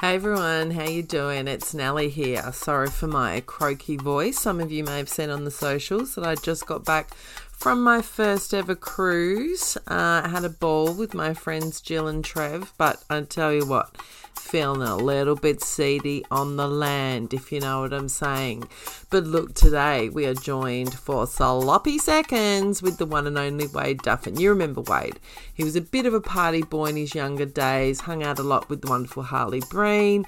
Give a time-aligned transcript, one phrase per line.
[0.00, 1.48] Hey everyone, how you doing?
[1.48, 2.52] It's Nelly here.
[2.52, 4.38] Sorry for my croaky voice.
[4.38, 7.10] Some of you may have seen on the socials that I just got back
[7.58, 9.76] from my first ever cruise.
[9.88, 13.66] Uh, I had a ball with my friends Jill and Trev, but I tell you
[13.66, 14.00] what,
[14.32, 18.68] feeling a little bit seedy on the land, if you know what I'm saying.
[19.10, 24.02] But look, today we are joined for sloppy seconds with the one and only Wade
[24.02, 24.38] Duffin.
[24.38, 25.18] You remember Wade?
[25.52, 28.44] He was a bit of a party boy in his younger days, hung out a
[28.44, 30.24] lot with the wonderful Harley Breen.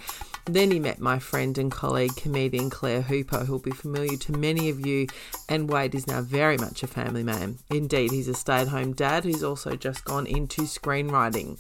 [0.47, 4.69] Then he met my friend and colleague, comedian Claire Hooper, who'll be familiar to many
[4.69, 5.07] of you,
[5.49, 7.59] and Wade is now very much a family man.
[7.71, 11.59] Indeed, he's a stay at home dad who's also just gone into screenwriting.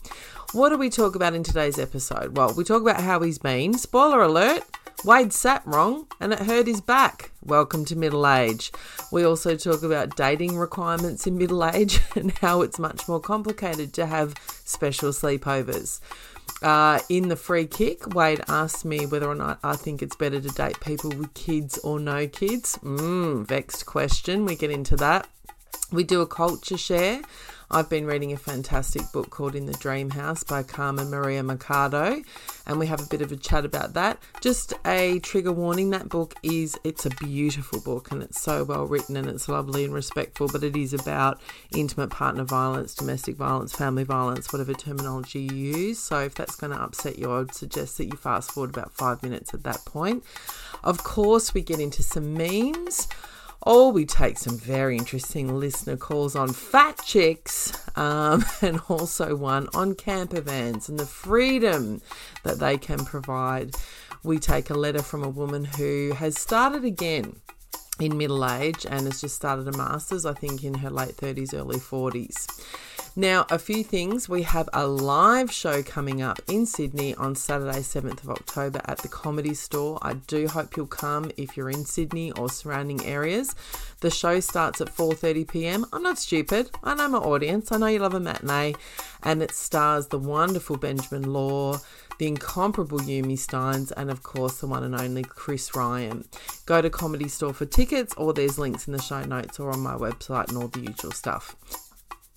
[0.52, 2.36] What do we talk about in today's episode?
[2.36, 3.74] Well, we talk about how he's been.
[3.74, 4.64] Spoiler alert,
[5.04, 7.30] Wade sat wrong and it hurt his back.
[7.42, 8.70] Welcome to middle age.
[9.10, 13.94] We also talk about dating requirements in middle age and how it's much more complicated
[13.94, 16.00] to have special sleepovers.
[16.62, 20.40] Uh, in the free kick, Wade asked me whether or not I think it's better
[20.40, 22.78] to date people with kids or no kids.
[22.82, 24.44] Mmm, vexed question.
[24.44, 25.26] We get into that.
[25.90, 27.22] We do a culture share.
[27.72, 32.20] I've been reading a fantastic book called In the Dream House by Carmen Maria Machado,
[32.66, 34.20] and we have a bit of a chat about that.
[34.40, 38.86] Just a trigger warning that book is it's a beautiful book and it's so well
[38.86, 41.40] written and it's lovely and respectful, but it is about
[41.72, 46.00] intimate partner violence, domestic violence, family violence, whatever terminology you use.
[46.00, 48.90] So if that's going to upset you, I would suggest that you fast forward about
[48.92, 50.24] five minutes at that point.
[50.82, 53.06] Of course, we get into some memes.
[53.66, 59.68] Oh, we take some very interesting listener calls on fat chicks um, and also one
[59.74, 62.00] on camper vans and the freedom
[62.42, 63.74] that they can provide.
[64.22, 67.36] We take a letter from a woman who has started again
[67.98, 71.52] in middle age and has just started a master's, I think, in her late 30s,
[71.52, 72.46] early 40s.
[73.16, 74.28] Now, a few things.
[74.28, 78.98] We have a live show coming up in Sydney on Saturday, 7th of October at
[78.98, 79.98] the Comedy Store.
[80.00, 83.56] I do hope you'll come if you're in Sydney or surrounding areas.
[83.98, 85.86] The show starts at 4:30 p.m.
[85.92, 86.70] I'm not stupid.
[86.84, 87.72] I know my audience.
[87.72, 88.74] I know you love a matinee,
[89.24, 91.78] and it stars the wonderful Benjamin Law,
[92.18, 96.28] the incomparable Yumi Stynes, and of course the one and only Chris Ryan.
[96.64, 99.80] Go to Comedy Store for tickets, or there's links in the show notes or on
[99.80, 101.56] my website and all the usual stuff.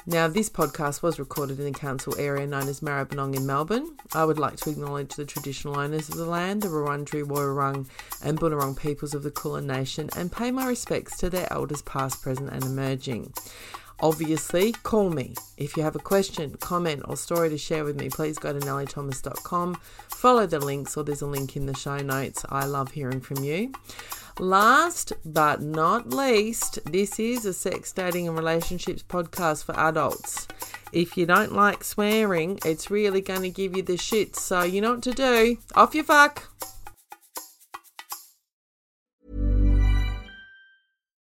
[0.06, 3.96] Now, this podcast was recorded in the council area known as Maribyrnong in Melbourne.
[4.14, 7.88] I would like to acknowledge the traditional owners of the land, the Wurundjeri Woiwurrung
[8.22, 12.22] and Bunurong peoples of the Kulin Nation, and pay my respects to their elders past,
[12.22, 13.32] present, and emerging.
[14.04, 15.34] Obviously, call me.
[15.56, 18.60] If you have a question, comment, or story to share with me, please go to
[18.60, 19.76] nellythomas.com.
[20.10, 22.44] Follow the links, or there's a link in the show notes.
[22.50, 23.72] I love hearing from you.
[24.40, 30.50] Last but not least, this is a sex, dating, and relationships podcast for adults.
[30.92, 34.36] If you don't like swearing, it's really going to give you the shit.
[34.36, 35.58] So you know what to do.
[35.76, 36.50] Off you fuck.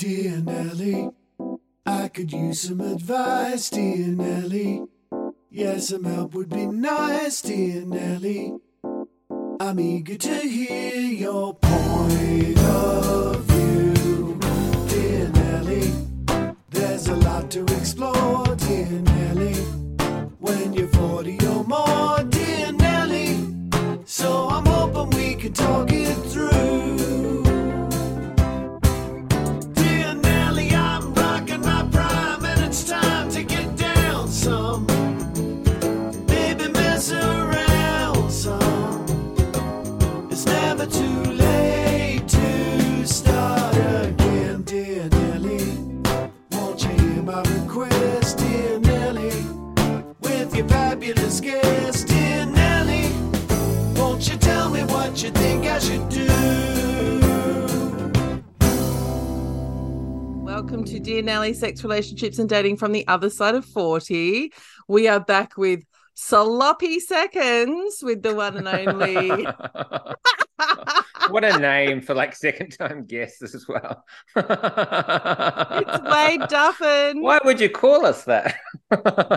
[0.00, 1.10] Dear Nelly,
[1.84, 4.84] I could use some advice, dear Nelly.
[5.50, 8.54] Yes, some help would be nice, dear Nelly.
[9.60, 14.40] I'm eager to hear your point of view,
[14.88, 15.92] dear Nelly.
[16.70, 19.52] There's a lot to explore, dear Nelly.
[20.38, 23.36] When you're 40 or more, dear Nelly.
[24.06, 25.89] So I'm hoping we can talk
[60.70, 64.52] Welcome to Dear Nelly Sex, Relationships, and Dating from the Other Side of 40.
[64.86, 65.82] We are back with
[66.14, 69.48] Sloppy Seconds with the one and only.
[71.30, 74.04] what a name for like second time guests as well.
[74.36, 74.46] it's
[76.06, 77.20] Wade Duffin.
[77.20, 78.54] Why would you call us that?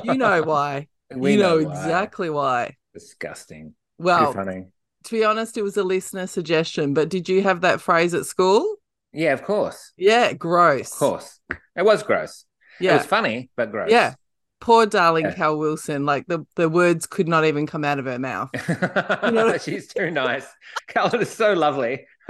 [0.04, 0.88] You know why.
[1.16, 1.72] We you know, know why.
[1.72, 2.76] exactly why.
[2.94, 3.74] Disgusting.
[3.98, 4.68] Well, funny.
[5.06, 8.28] to be honest, it was a listener suggestion, but did you have that phrase at
[8.28, 8.78] school?
[9.14, 9.94] Yeah, of course.
[9.98, 10.92] Yeah, gross.
[10.94, 11.40] Of course.
[11.76, 12.46] It was gross.
[12.80, 12.96] Yeah.
[12.96, 13.92] It was funny, but gross.
[13.92, 14.16] Yeah.
[14.60, 15.34] Poor darling Yeah.
[15.36, 16.06] Cal Wilson.
[16.06, 18.50] Like the, the words could not even come out of her mouth.
[19.32, 20.48] know- She's too nice.
[20.88, 22.06] Cal is so lovely.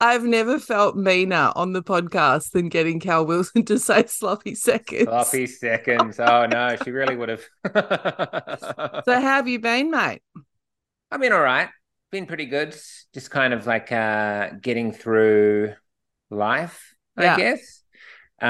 [0.00, 5.04] I've never felt meaner on the podcast than getting Cal Wilson to say sloppy seconds.
[5.04, 6.18] Sloppy seconds.
[6.18, 7.44] Oh no, she really would have.
[9.04, 10.22] So how have you been, mate?
[11.10, 11.68] I mean, all right.
[12.14, 12.76] Been pretty good.
[13.12, 15.74] Just kind of like uh getting through
[16.30, 17.34] life, Yeah.
[17.34, 17.82] I guess.
[18.40, 18.46] Uh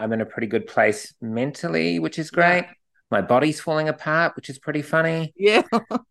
[0.00, 2.34] I'm in a pretty good place mentally, which is Yeah.
[2.34, 2.64] great.
[3.12, 5.32] My body's falling apart, which is pretty funny.
[5.36, 5.62] Yeah.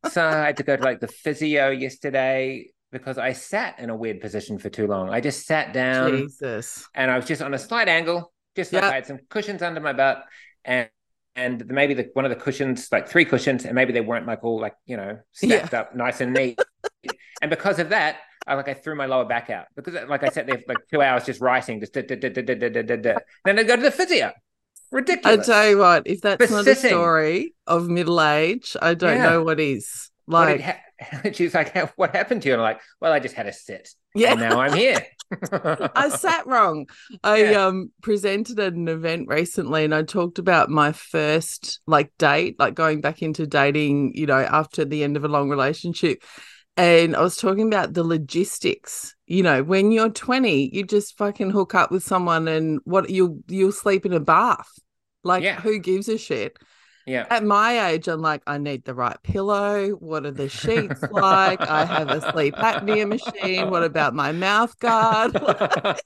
[0.10, 3.96] So I had to go to like the physio yesterday because I sat in a
[3.98, 5.10] weird position for too long.
[5.10, 6.88] I just sat down Jesus.
[6.96, 8.90] and I was just on a slight angle, just like Yeah.
[8.90, 10.24] I had some cushions under my butt,
[10.64, 10.88] and
[11.36, 14.44] and maybe the, one of the cushions, like three cushions, and maybe they weren't like
[14.44, 15.80] all like you know stacked yeah.
[15.80, 16.60] up nice and neat.
[17.42, 20.30] and because of that, I like I threw my lower back out because like I
[20.30, 22.82] sat there for like two hours just writing, just da, da, da, da, da, da,
[22.82, 23.16] da, da.
[23.46, 24.32] then I go to the physio.
[24.92, 25.50] Ridiculous.
[25.50, 26.66] I tell you what, if that's Persisting.
[26.66, 29.30] not a story of middle age, I don't yeah.
[29.30, 30.12] know what is.
[30.28, 30.76] Like, what
[31.34, 32.54] she's like, what happened to you?
[32.54, 33.90] And I'm like, well, I just had a sit.
[34.16, 34.32] yeah.
[34.32, 35.06] And now I'm here.
[35.52, 36.86] I sat wrong.
[37.24, 37.66] I Yeah.
[37.68, 42.76] um presented at an event recently and I talked about my first like date, like
[42.76, 46.24] going back into dating, you know, after the end of a long relationship.
[46.76, 49.16] And I was talking about the logistics.
[49.28, 53.40] You know, when you're 20, you just fucking hook up with someone and what you'll
[53.48, 54.68] you'll sleep in a bath.
[55.24, 55.60] Like Yeah.
[55.62, 56.58] who gives a shit?
[57.06, 57.28] Yeah.
[57.30, 59.92] At my age, I'm like, I need the right pillow.
[59.92, 61.68] What are the sheets like?
[61.68, 63.70] I have a sleep apnea machine.
[63.70, 65.34] What about my mouth guard?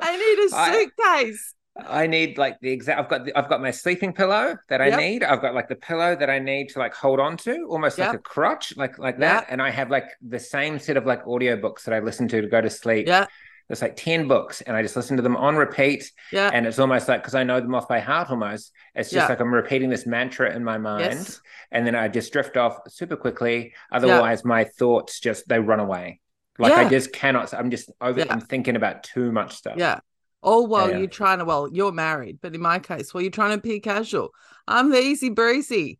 [0.00, 1.54] I need a suitcase.
[1.76, 3.00] I need like the exact.
[3.00, 4.98] I've got the, I've got my sleeping pillow that I Yep.
[5.00, 5.24] need.
[5.24, 8.12] I've got like the pillow that I need to like hold on to, almost like
[8.12, 9.20] a crutch, like like Yep.
[9.20, 9.46] that.
[9.48, 12.46] And I have like the same set of like audiobooks that I listen to to
[12.46, 13.08] go to sleep.
[13.08, 13.26] Yeah,
[13.68, 16.10] There's like ten books, and I just listen to them on repeat.
[16.32, 18.72] yeah, And it's almost like because I know them off by heart, almost.
[18.94, 19.28] It's just Yeah.
[19.28, 21.40] like I'm repeating this mantra in my mind, yes,
[21.72, 23.72] and then I just drift off super quickly.
[23.90, 26.20] Otherwise, my thoughts just they run away.
[26.58, 27.52] Like I just cannot.
[27.54, 28.20] I'm just over.
[28.20, 28.26] Yeah.
[28.30, 29.74] I'm thinking about too much stuff.
[29.76, 30.00] yeah.
[30.46, 30.98] Oh, All while Yeah.
[30.98, 33.80] you're trying to, well, you're married, but in my case, well, you're trying to be
[33.80, 34.28] casual.
[34.68, 35.98] I'm the easy breezy.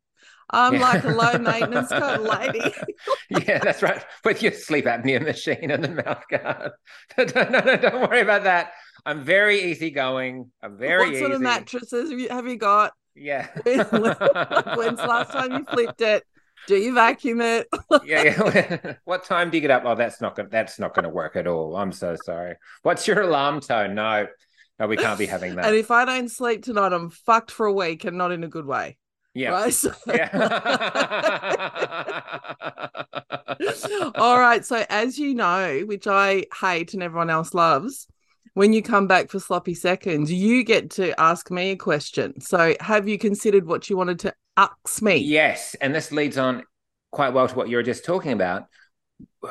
[0.51, 0.81] I'm Yeah.
[0.81, 2.75] like a low maintenance kind of lady.
[3.31, 4.05] yeah, that's right.
[4.25, 6.73] With your sleep apnea machine and the mouth guard.
[7.19, 8.73] no, no, no, don't worry about that.
[9.07, 10.51] I'm very easygoing.
[10.63, 11.13] I'm very easy.
[11.15, 12.93] what sort of mattresses have you, have you got?
[13.15, 13.49] Yeah.
[13.65, 16.25] When- When's the last time you flipped it?
[16.67, 17.67] Do you vacuum it?
[18.05, 18.23] yeah,
[18.55, 18.95] yeah.
[19.05, 19.83] what time do you get up?
[19.85, 21.77] Oh, that's not gonna that's not gonna work at all.
[21.77, 22.55] I'm so sorry.
[22.83, 23.95] What's your alarm tone?
[23.95, 24.27] No.
[24.79, 25.67] No, we can't be having that.
[25.67, 28.49] And if I don't sleep tonight, I'm fucked for a week and not in a
[28.49, 28.97] good way.
[29.35, 29.51] Yeah.
[29.51, 29.75] Right.
[29.75, 30.31] So- Yeah.
[34.17, 34.65] All right.
[34.65, 38.07] So, as you know, which I hate and everyone else loves,
[38.55, 42.41] when you come back for sloppy seconds, you get to ask me a question.
[42.41, 45.17] So, have you considered what you wanted to ask me?
[45.17, 46.63] Yes, and this leads on
[47.11, 48.65] quite well to what you were just talking about.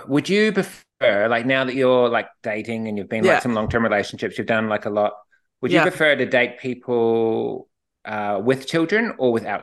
[0.07, 3.33] Would you prefer, like now that you're like dating and you've been Yeah.
[3.35, 5.13] like some long term relationships, you've done like a lot,
[5.61, 5.83] would Yeah.
[5.85, 7.67] you prefer to date people
[8.05, 9.61] uh, with children or without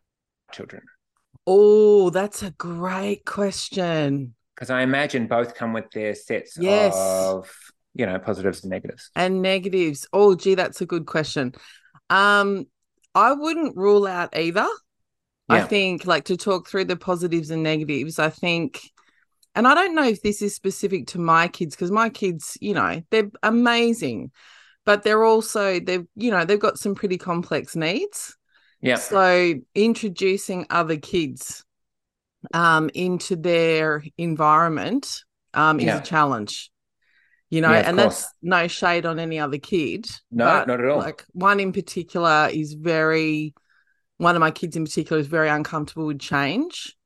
[0.53, 0.83] children?
[1.47, 4.35] Oh, that's a great question.
[4.55, 6.95] Because I imagine both come with their sets Yes.
[6.95, 7.51] of,
[7.95, 9.11] you know, positives and negatives.
[9.17, 10.07] And negatives.
[10.13, 11.53] Oh, gee, that's a good question.
[12.11, 12.67] Um,
[13.15, 14.69] I wouldn't rule out either.
[15.49, 18.91] I think like to talk through the positives and negatives, I think
[19.55, 22.73] and I don't know if this is specific to my kids because my kids, you
[22.73, 24.31] know, they're amazing,
[24.85, 28.37] but they're also they've, you know, they've got some pretty complex needs.
[28.83, 28.97] Yeah.
[28.97, 31.65] So introducing other kids
[32.55, 35.99] um into their environment um is Yeah.
[35.99, 36.71] a challenge.
[37.51, 38.21] You know, Yeah, and course.
[38.23, 40.07] that's no shade on any other kid.
[40.31, 40.99] No, but, not at all.
[40.99, 43.55] Like one in particular is very
[44.19, 46.97] one of my kids in particular is very uncomfortable with change.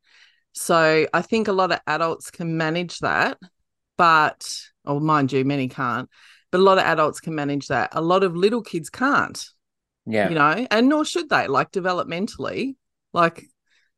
[0.52, 3.38] So I think a lot of adults can manage that,
[3.96, 6.08] but oh mind you, many can't.
[6.52, 7.90] But a lot of adults can manage that.
[7.92, 9.44] A lot of little kids can't,
[10.06, 10.28] yeah.
[10.28, 12.76] you know, and nor should they, like developmentally.
[13.12, 13.44] Like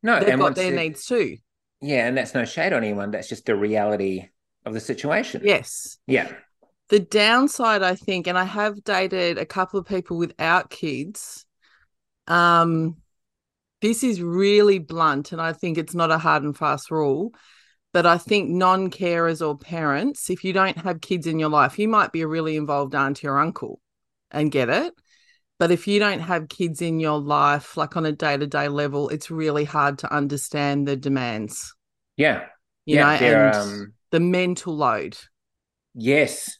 [0.03, 1.37] no, they've got their needs too.
[1.81, 3.11] Yeah, and that's no shade on anyone.
[3.11, 4.29] That's just the reality
[4.65, 5.41] of the situation.
[5.43, 5.97] Yes.
[6.07, 6.31] Yeah.
[6.89, 11.45] The downside, I think, and I have dated a couple of people without kids.
[12.27, 12.97] Um,
[13.81, 17.33] this is really blunt, and I think it's not a hard and fast rule.
[17.93, 21.79] But I think non carers or parents, if you don't have kids in your life,
[21.79, 23.79] you might be a really involved auntie or uncle
[24.29, 24.93] and get it.
[25.59, 28.67] But if you don't have kids in your life, like on a day to day
[28.67, 31.73] level, it's really hard to understand the demands.
[32.15, 32.45] Yeah.
[32.85, 33.19] You yeah.
[33.19, 35.17] know, and um, the mental load.
[35.93, 36.57] Yes,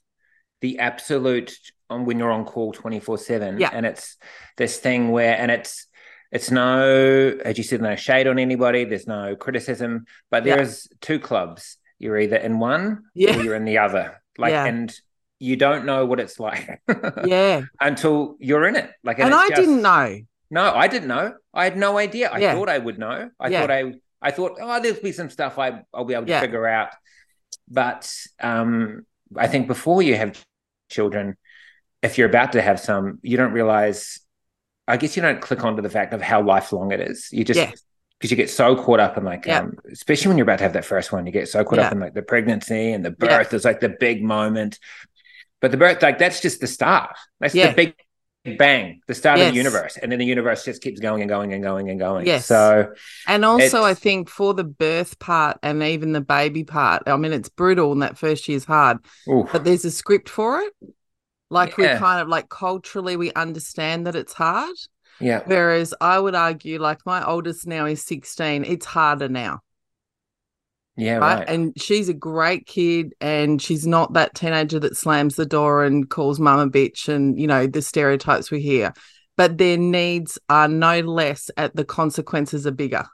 [0.61, 1.55] the absolute
[1.89, 3.59] on when you're on call twenty four seven.
[3.59, 3.69] Yeah.
[3.71, 4.17] and it's
[4.57, 5.87] this thing where, and it's
[6.31, 8.83] it's no, as you said, no shade on anybody.
[8.83, 10.57] There's no criticism, but Yeah.
[10.57, 11.77] there's two clubs.
[11.99, 13.37] You're either in one Yeah.
[13.37, 14.21] or you're in the other.
[14.37, 14.65] Like, Yeah.
[14.65, 14.93] and
[15.39, 16.81] you don't know what it's like
[17.25, 17.61] Yeah.
[17.79, 18.89] until you're in it.
[19.03, 20.19] Like, And it's I just- didn't know.
[20.49, 21.35] No, I didn't know.
[21.53, 22.29] I had no idea.
[22.29, 22.53] I Yeah.
[22.55, 23.29] thought I would know.
[23.39, 23.61] I Yeah.
[23.61, 26.41] thought I I thought, oh, there'll be some stuff I I'll be able to Yeah.
[26.41, 26.89] figure out.
[27.67, 30.41] But um I think before you have
[30.89, 31.35] children,
[32.01, 34.19] if you're about to have some, you don't realize
[34.87, 37.27] I guess you don't click onto the fact of how lifelong it is.
[37.31, 37.71] You just Yeah.
[38.17, 39.59] because you get so caught up in like Yeah.
[39.59, 41.87] um especially when you're about to have that first one, you get so caught Yeah.
[41.87, 43.37] up in like the pregnancy and the Yeah.
[43.37, 44.79] birth is like the big moment.
[45.61, 47.15] But the birth, like that's just the start.
[47.39, 47.69] That's Yeah.
[47.71, 47.75] the
[48.45, 49.97] big bang, the start of the universe.
[50.01, 52.25] And then the universe just keeps going and going and going and going.
[52.25, 52.45] Yes.
[52.45, 52.93] So
[53.27, 57.33] And also, I think for the birth part and even the baby part, I mean,
[57.33, 58.99] it's brutal and that first year's hard,
[59.29, 59.49] oof.
[59.51, 60.73] but there's a script for it.
[61.49, 64.75] Like we kind of like culturally, we understand that it's hard.
[65.19, 65.41] yeah.
[65.45, 69.61] Whereas I would argue, like my oldest now is 16, it's harder now.
[70.97, 71.39] Yeah, right?
[71.39, 71.49] right.
[71.49, 76.09] And she's a great kid, and she's not that teenager that slams the door and
[76.09, 78.93] calls mum a bitch, and you know the stereotypes we hear.
[79.35, 83.05] But their needs are no less, at the consequences are bigger.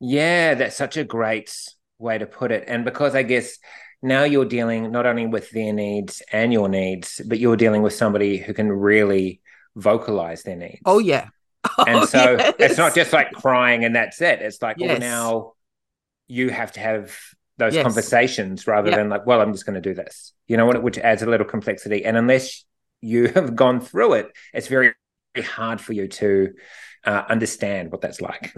[0.00, 1.52] Yeah, that's such a great
[1.98, 2.64] way to put it.
[2.68, 3.58] And because I guess
[4.02, 7.94] now you're dealing not only with their needs and your needs, but you're dealing with
[7.94, 9.40] somebody who can really
[9.74, 10.80] vocalize their needs.
[10.84, 11.28] Oh yeah,
[11.86, 14.40] and Oh, so it's not just like crying and that's it.
[14.40, 15.00] It's like, Yes.
[15.00, 15.54] now
[16.28, 17.16] you have to have
[17.58, 17.84] those Yes.
[17.84, 18.98] conversations rather Yep.
[18.98, 20.32] than like, well, I'm just going to do this.
[20.46, 20.82] You know what?
[20.82, 22.04] Which adds a little complexity.
[22.04, 22.64] And unless
[23.00, 24.94] you have gone through it, it's very,
[25.34, 26.54] very hard for you to
[27.04, 28.54] uh, understand what that's like.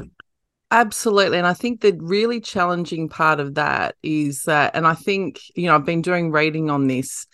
[0.73, 1.39] Absolutely.
[1.39, 5.67] And I think the really challenging part of that is that, and I think, you
[5.67, 7.27] know, I've been doing reading on this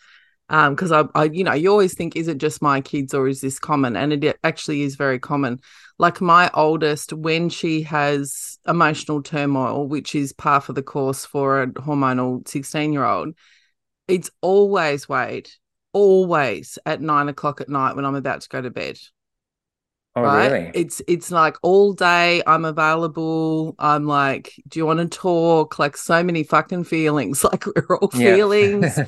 [0.48, 3.26] Um, because I, I, you know, you always think, is it just my kids or
[3.26, 3.96] is this common?
[3.96, 5.60] And it actually is very common.
[5.98, 11.62] Like my oldest, when she has emotional turmoil, which is par for the course for
[11.62, 13.34] a hormonal 16 year old,
[14.06, 15.48] it's always Wade,
[15.92, 18.98] always at nine o'clock at night when I'm about to go to bed
[20.16, 20.50] Oh, right?
[20.50, 20.70] really?
[20.74, 23.74] It's it's like all day I'm available.
[23.78, 25.78] I'm like, do you want to talk?
[25.78, 27.44] Like so many fucking feelings.
[27.52, 28.34] Like we're all Yeah.
[28.36, 28.98] feelings.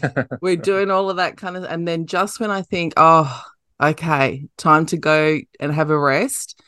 [0.43, 3.43] we're doing all of that kind of and then just when I think, oh,
[3.83, 6.61] okay, time to go and have a rest,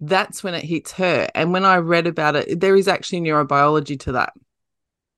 [0.00, 1.28] that's when it hits her.
[1.34, 4.32] And when I read about it, there is actually neurobiology to that.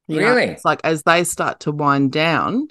[0.09, 0.53] You know, Really?
[0.53, 2.69] it's like as they start to wind down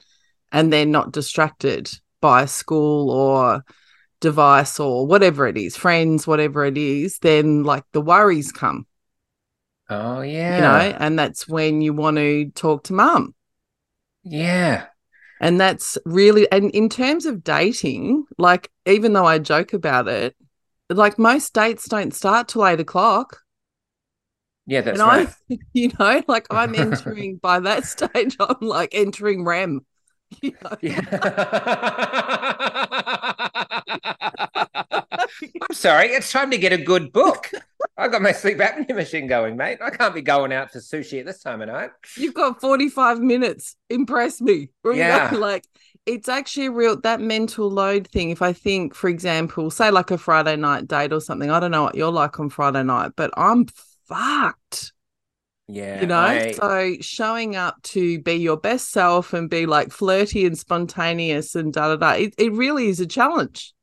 [0.51, 1.89] and they're not distracted
[2.21, 3.63] by school or
[4.25, 8.87] device or whatever it is, friends, whatever it is, then like the worries come,
[9.89, 10.55] oh, yeah.
[10.55, 13.33] you know, and that's when you want to talk to mum.
[14.23, 14.87] yeah.
[15.41, 20.33] And that's really, and in terms of dating, like, even though I joke about it,
[20.89, 23.41] like most dates don't start till eight o'clock.
[24.65, 25.27] Yeah, that's and right.
[25.51, 29.85] I, you know, like I'm entering by that stage, I'm like entering REM.
[30.41, 30.75] You know?
[34.05, 36.07] I'm sorry.
[36.07, 37.49] It's time to get a good book.
[37.97, 39.79] I've got my sleep apnea machine going, mate.
[39.81, 41.91] I can't be going out for sushi at this time of night.
[42.17, 43.75] You've got 45 minutes.
[43.89, 44.69] Impress me.
[44.83, 45.31] Know, Yeah.
[45.33, 45.65] like
[46.05, 48.29] it's actually a real that mental load thing.
[48.29, 51.71] If I think, for example, say like a Friday night date or something, I don't
[51.71, 53.65] know what you're like on Friday night, but I'm
[54.07, 54.91] fucked.
[55.67, 59.91] Yeah, You know, I- so showing up to be your best self and be like
[59.91, 63.73] flirty and spontaneous and da da da, it, it really is a challenge.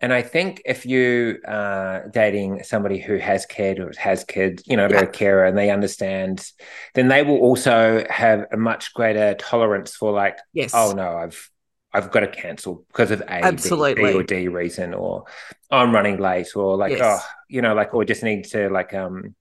[0.00, 4.76] And I think if you are dating somebody who has kid or has kids, you
[4.76, 5.04] know, they're Yeah.
[5.04, 6.46] a carer and they understand,
[6.94, 10.72] then they will also have a much greater tolerance for like, Yes.
[10.72, 11.50] oh no, I've
[11.92, 14.02] I've got to cancel because of A, Absolutely.
[14.02, 15.24] B or D reason, or
[15.70, 17.02] I'm running late, or like, Yes.
[17.02, 19.34] oh, you know, like, or just need to like um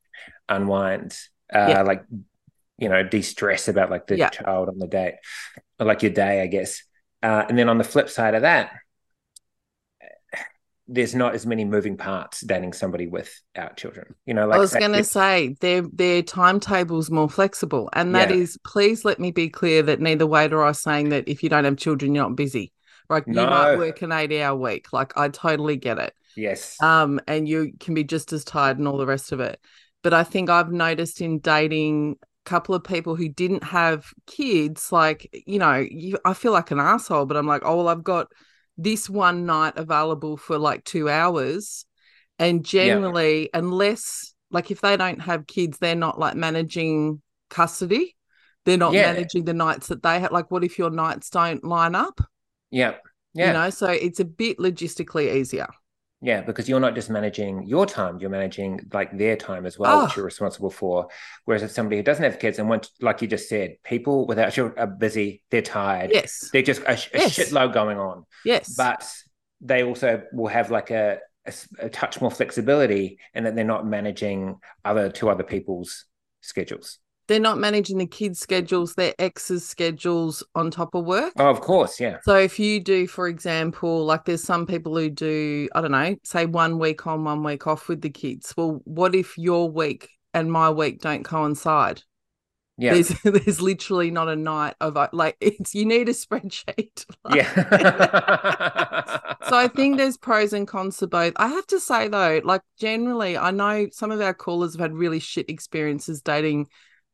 [0.49, 1.17] unwind,
[1.53, 1.83] uh, Yeah.
[1.85, 2.03] like,
[2.77, 4.29] you know, de-stress about like the Yeah.
[4.31, 5.15] child on the date,
[5.79, 6.83] or like your day, I guess.
[7.23, 8.73] Uh, and then on the flip side of that,
[10.89, 14.15] there's not as many moving parts dating somebody without children.
[14.25, 18.29] You know, like I was going to say their their timetable's more flexible, and that
[18.29, 18.35] Yeah.
[18.35, 18.57] is.
[18.65, 21.49] Please let me be clear that neither Wade or I are saying that if you
[21.49, 22.71] don't have children, you're not busy.
[23.09, 24.91] Like you might work an eight hour week.
[24.91, 26.13] Like I totally get it.
[26.35, 29.59] yes, Um, and you can be just as tired and all the rest of it.
[30.03, 34.91] But I think I've noticed in dating a couple of people who didn't have kids,
[34.91, 38.03] like you know, you, I feel like an asshole, but I'm like, oh well, I've
[38.03, 38.27] got
[38.81, 41.85] this one night available for like two hours.
[42.39, 48.15] And generally, unless like if they don't have kids, they're not like managing custody.
[48.65, 49.11] They're not Yeah.
[49.13, 50.31] managing the nights that they have.
[50.31, 52.21] Like, what if your nights don't line up?
[52.71, 52.95] Yeah.
[53.33, 53.47] Yeah.
[53.47, 55.67] You know, so it's a bit logistically easier.
[56.21, 60.03] Yeah, because you're not just managing your time, you're managing like their time as well,
[60.03, 60.13] which Oh.
[60.17, 61.07] you're responsible for.
[61.45, 64.51] Whereas if somebody who doesn't have kids and want, like you just said, people without
[64.51, 66.49] children are busy, they're tired, Yes.
[66.51, 67.37] they're just a, a Yes.
[67.37, 68.25] shitload going on.
[68.43, 68.75] Yes.
[68.75, 69.09] But
[69.61, 71.19] they also will have like a
[71.79, 76.05] a touch more flexibility and that they're not managing other to other people's
[76.41, 76.99] schedules.
[77.29, 81.31] They're not managing the kids' schedules, their ex's schedules on top of work.
[81.37, 82.17] Oh, of course, yeah.
[82.23, 86.15] So if you do, for example, like there's some people who do, I don't know,
[86.23, 88.51] say one week on, one week off with the kids.
[88.57, 92.01] Well, what if your week and my week don't coincide?
[92.79, 92.93] Yeah.
[92.93, 97.05] There's there's literally not a night of uh, like it's you need a spreadsheet.
[97.23, 99.19] Like, yeah.
[99.49, 101.33] so I think there's pros and cons to both.
[101.35, 104.93] I have to say though, like generally, I know some of our callers have had
[104.93, 106.69] really shit experiences dating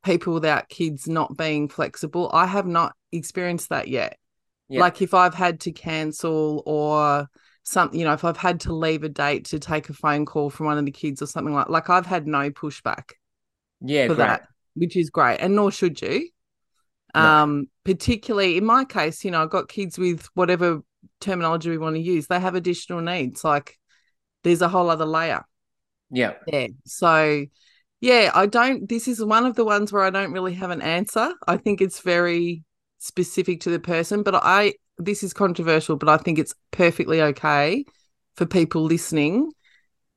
[0.05, 2.29] people without kids not being flexible.
[2.33, 4.17] I have not experienced that yet.
[4.69, 4.79] Yeah.
[4.79, 7.27] Like if I've had to cancel or
[7.63, 10.49] something, you know, if I've had to leave a date to take a phone call
[10.49, 13.11] from one of the kids or something like like I've had no pushback
[13.81, 14.25] yeah, for great.
[14.27, 16.29] that, which is great, and nor should you.
[17.13, 17.21] No.
[17.21, 20.81] Um, particularly in my case, you know, I've got kids with whatever
[21.21, 22.27] terminology we want to use.
[22.27, 23.43] They have additional needs.
[23.43, 23.77] Like
[24.43, 25.45] there's a whole other layer
[26.11, 26.33] Yeah.
[26.47, 26.69] there.
[26.85, 27.45] So
[28.01, 28.87] yeah, I don't.
[28.87, 31.33] This is one of the ones where I don't really have an answer.
[31.47, 32.63] I think it's very
[32.99, 37.85] specific to the person, but I this is controversial, but I think it's perfectly okay
[38.35, 39.51] for people listening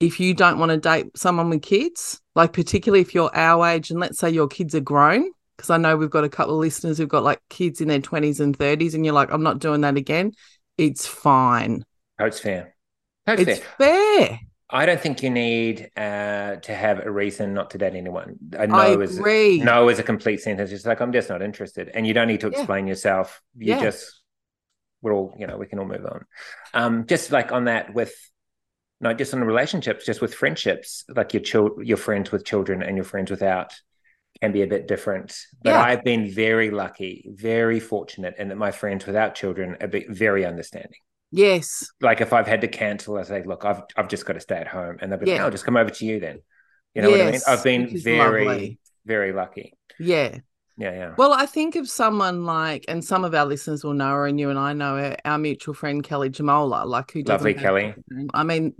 [0.00, 3.90] if you don't want to date someone with kids, like particularly if you're our age
[3.90, 6.60] and let's say your kids are grown, because I know we've got a couple of
[6.60, 9.58] listeners who've got like kids in their 20s and 30s and you're like I'm not
[9.60, 10.32] doing that again.
[10.78, 11.84] It's fine.
[12.18, 12.74] That's fair.
[13.26, 13.62] That's It's fair.
[13.78, 14.40] fair.
[14.70, 18.36] I don't think you need uh, to have a reason not to date anyone.
[18.52, 20.70] A no I is no is a complete sentence.
[20.72, 22.58] It's like I'm just not interested, and you don't need to Yeah.
[22.58, 23.40] explain yourself.
[23.56, 23.80] You Yeah.
[23.80, 24.22] just
[25.00, 26.24] we're all you know we can all move on.
[26.74, 28.14] Um, just like on that with
[29.00, 32.82] not just on the relationships, just with friendships, like your child, your friends with children
[32.82, 33.72] and your friends without
[34.42, 35.34] can be a bit different.
[35.62, 35.82] But Yeah.
[35.82, 41.00] I've been very lucky, very fortunate, in that my friends without children are very understanding
[41.30, 41.90] Yes.
[42.00, 44.56] like if I've had to cancel, I say, look, I've I've just got to stay
[44.56, 45.44] at home, and they'll be like, Yeah.
[45.44, 46.40] "I'll just come over to you then."
[46.94, 47.40] You know what I mean?
[47.46, 48.78] I've been very lovely.
[49.04, 49.74] very lucky.
[49.98, 50.38] Yeah.
[50.80, 54.12] Yeah, yeah, Well, I think of someone like, and some of our listeners will know
[54.12, 57.54] her, and you and I know her, our mutual friend Kelly Jamola, like who lovely
[57.54, 57.96] Kelly.
[58.32, 58.74] I mean,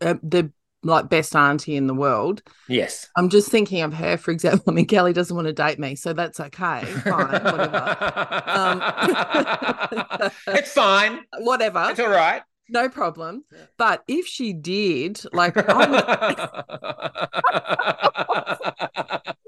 [0.00, 0.52] uh, the
[0.82, 2.42] like best auntie in the world.
[2.68, 3.08] Yes.
[3.16, 4.64] I'm just thinking of her, for example.
[4.68, 6.84] I mean, Kelly doesn't want to date me, so that's okay.
[6.84, 8.42] Fine, whatever.
[8.46, 8.82] Um,
[10.48, 11.20] it's fine.
[11.38, 12.42] Whatever, It's all right.
[12.68, 13.44] no problem.
[13.76, 15.92] But if she did, like, I'm,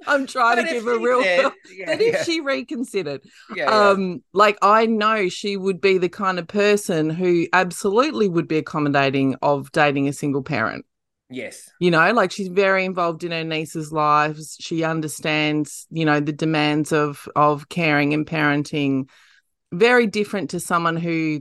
[0.06, 1.22] I'm trying But to give a real.
[1.22, 3.22] did, yeah, But if yeah, she reconsidered,
[3.66, 8.58] um like i know she would be the kind of person who absolutely would be
[8.58, 10.84] accommodating of dating a single parent
[11.32, 16.20] yes, you know like she's very involved in her niece's lives she understands you know
[16.20, 19.08] the demands of of caring and parenting
[19.72, 21.40] very different to someone who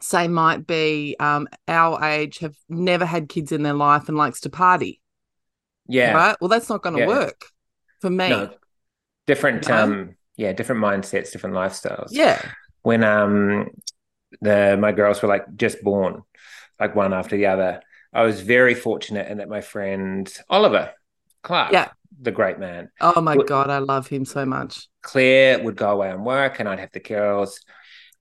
[0.00, 4.40] say might be um our age have never had kids in their life and likes
[4.40, 5.00] to party
[5.88, 6.14] yeah.
[6.14, 7.06] right well that's not going to Yeah.
[7.06, 7.46] work
[8.00, 8.50] for me No,
[9.26, 9.68] different.
[9.68, 9.82] Know?
[9.82, 12.12] Um, yeah, different mindsets, different lifestyles.
[12.12, 12.40] yeah
[12.82, 13.70] when um
[14.40, 16.22] the my girls were like just born,
[16.80, 17.80] like one after the other.
[18.12, 20.92] I was very fortunate in that my friend Oliver
[21.42, 21.88] Clark, Yeah.
[22.20, 25.90] the great man, oh my Well- god i love him so much Claire would go
[25.90, 27.58] away and work, and I'd have the girls.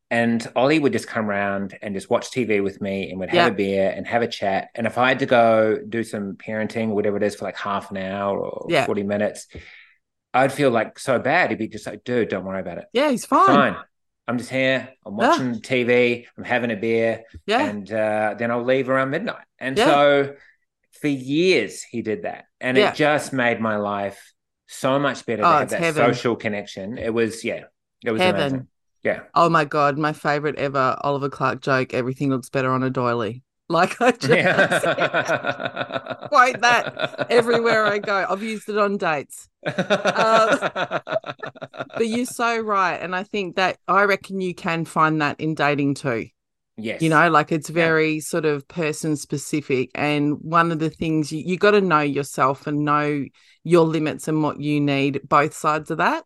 [0.10, 3.36] And Ollie would just come around and just watch TV with me and would have
[3.36, 3.48] Yeah.
[3.48, 4.68] a beer and have a chat.
[4.76, 7.56] And if I had to go do some parenting, or whatever it is, for like
[7.58, 8.86] half an hour or Yeah.
[8.86, 9.48] 40 minutes,
[10.34, 11.50] I'd feel like so bad.
[11.52, 12.86] He'd be just like, dude, don't worry about it.
[12.92, 13.76] yeah he's fine, Fine.
[14.28, 14.90] I'm just here.
[15.06, 15.30] I'm Yeah.
[15.30, 16.28] watching TV.
[16.38, 19.46] I'm having a beer, yeah and uh, then I'll leave around midnight.
[19.62, 19.86] And Yeah.
[19.86, 20.36] so,
[21.02, 22.92] for years, he did that, and Yeah.
[22.92, 24.34] it just made my life
[24.68, 26.14] so much better Oh, that heaven.
[26.14, 26.98] social connection.
[26.98, 27.64] It was, yeah,
[28.06, 28.42] it was Heaven.
[28.42, 28.68] amazing.
[29.04, 31.94] Yeah, Oh my god, my favorite ever Oliver Clark joke.
[31.94, 33.44] Everything looks better on a doily.
[33.72, 34.68] Like I just yeah.
[36.28, 38.26] quote that everywhere I go.
[38.30, 39.48] I've used it on dates.
[39.66, 40.60] Um,
[41.96, 45.56] but you're so right, and I think that I reckon you can find that in
[45.56, 46.28] dating too.
[46.82, 51.32] Yes, You know, like it's very sort of person specific, and one of the things
[51.32, 53.26] you, you got to know yourself and know
[53.64, 55.22] your limits and what you need.
[55.28, 56.24] Both sides of that.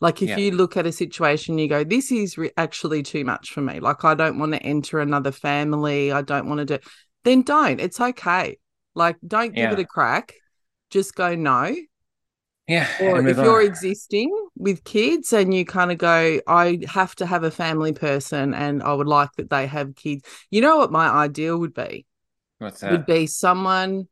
[0.00, 0.36] Like if Yeah.
[0.36, 3.80] you look at a situation, you go, "This is re- actually too much for me.
[3.80, 6.12] Like I don't want to enter another family.
[6.12, 6.78] I don't want to do."
[7.24, 7.80] Then don't.
[7.80, 8.58] It's okay.
[8.94, 10.34] Like don't give it a crack.
[10.90, 11.74] Just go no.
[12.68, 12.88] Yeah.
[13.00, 13.66] Or if you're on.
[13.66, 18.54] existing with kids and you kind of go, I have to have a family person
[18.54, 20.24] and I would like that they have kids.
[20.50, 22.06] You know what my ideal would be?
[22.58, 22.90] What's that?
[22.90, 24.08] Would be someone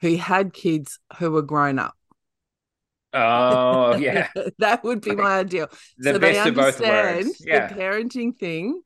[0.00, 1.94] who had kids who were grown up.
[3.14, 4.28] Oh, yeah.
[4.58, 5.68] that would be my ideal.
[5.96, 7.42] The so they best of both understand worlds.
[7.46, 7.68] Yeah.
[7.68, 8.82] the parenting thing,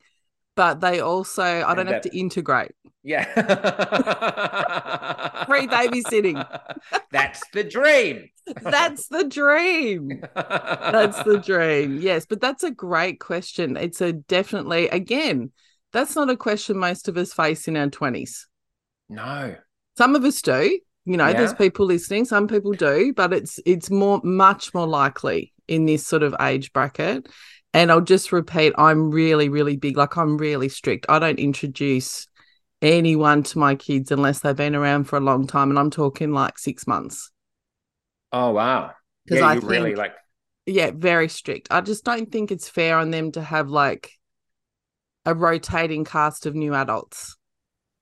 [0.58, 2.72] but they also I don't have that- to integrate.
[3.04, 3.24] Yeah.
[5.46, 6.44] Free babysitting.
[7.12, 8.28] That's the dream.
[8.60, 10.24] That's the dream.
[10.34, 11.98] That's the dream.
[12.02, 13.76] Yes, but that's a great question.
[13.76, 15.52] It's a definitely again,
[15.92, 18.46] that's not a question most of us face in our 20s.
[19.08, 19.54] No.
[19.96, 20.80] Some of us do.
[21.04, 25.52] You know, there's people listening, some people do, but it's it's more much more likely
[25.68, 27.28] in this sort of age bracket.
[27.78, 29.96] And I'll just repeat, I'm really, really big.
[29.96, 31.06] Like I'm really strict.
[31.08, 32.26] I don't introduce
[32.82, 35.70] anyone to my kids unless they've been around for a long time.
[35.70, 37.30] And I'm talking like six months.
[38.32, 38.94] Oh wow.
[39.28, 40.14] 'Cause Yeah, I you really like
[40.66, 41.68] Yeah, very strict.
[41.70, 44.10] I just don't think it's fair on them to have like
[45.24, 47.36] a rotating cast of new adults.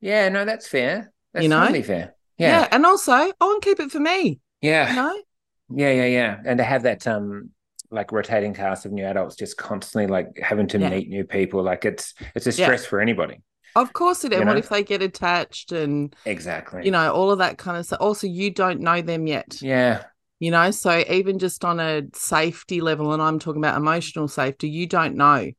[0.00, 1.12] Yeah, no, that's fair.
[1.34, 1.60] That's You know?
[1.60, 2.14] totally fair.
[2.38, 2.60] Yeah.
[2.60, 2.68] Yeah.
[2.72, 4.40] And also, I want to keep it for me.
[4.62, 4.88] Yeah.
[4.88, 5.22] You know?
[5.68, 6.40] Yeah, yeah, yeah.
[6.46, 7.50] And to have that um
[7.90, 10.90] like rotating cast of new adults just constantly like having to Yeah.
[10.90, 12.66] meet new people, like it's it's a Yeah.
[12.66, 13.40] stress for anybody.
[13.74, 14.38] Of course it is.
[14.38, 14.56] What know?
[14.56, 16.84] if they get attached and Exactly.
[16.84, 18.00] you know, all of that kind of stuff.
[18.00, 19.60] Also, you don't know them yet.
[19.60, 20.04] Yeah.
[20.38, 24.68] You know, so even just on a safety level, and I'm talking about emotional safety,
[24.68, 25.50] you don't know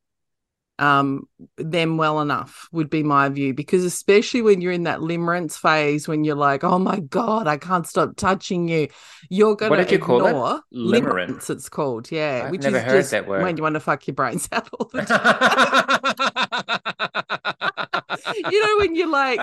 [0.80, 5.58] um them well enough would be my view because especially when you're in that limerence
[5.58, 8.88] phase when you're like oh my god i can't stop touching you
[9.30, 10.30] you're gonna What did you call it?
[10.30, 11.50] ignore Limerence.
[11.50, 13.42] it's called yeah I've which never is heard just that word.
[13.42, 16.78] when you want to fuck your brains out all the time
[18.52, 19.40] you know when you're like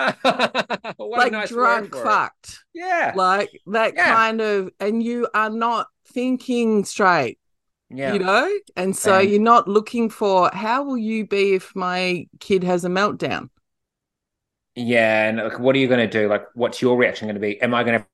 [0.98, 2.04] like nice drunk for it.
[2.04, 3.12] fucked Yeah.
[3.16, 4.14] like that Yeah.
[4.14, 7.38] kind of and you are not thinking straight
[7.90, 8.12] yeah.
[8.12, 12.62] you know and so you're not looking for how will you be if my kid
[12.64, 13.48] has a meltdown
[14.76, 16.28] Yeah, and like, what are you going to do?
[16.28, 17.60] Like, what's your reaction going to be?
[17.62, 18.06] Am I going to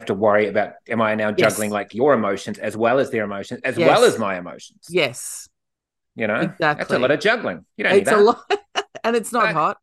[0.00, 0.74] have to worry about?
[0.88, 1.72] Am I now juggling Yes.
[1.72, 3.88] like your emotions as well as their emotions, as Yes.
[3.88, 4.88] well as my emotions?
[4.88, 5.48] yes
[6.16, 7.64] You know, that's a lot of juggling.
[7.76, 8.44] You don't it's a lot
[9.04, 9.78] and it's not hot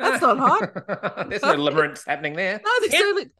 [0.00, 1.28] That's not hot.
[1.28, 2.60] There's no limerence happening there.
[2.64, 3.30] no there's no the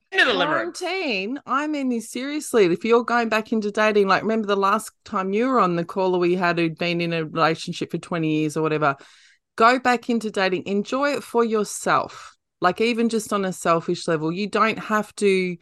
[0.46, 4.90] quarantine i mean this seriously if you're going back into dating like remember the last
[5.04, 8.28] time you were on the caller we had who'd been in a relationship for 20
[8.40, 8.96] years or whatever
[9.56, 14.32] go back into dating enjoy it for yourself like even just on a selfish level
[14.32, 15.56] you don't have to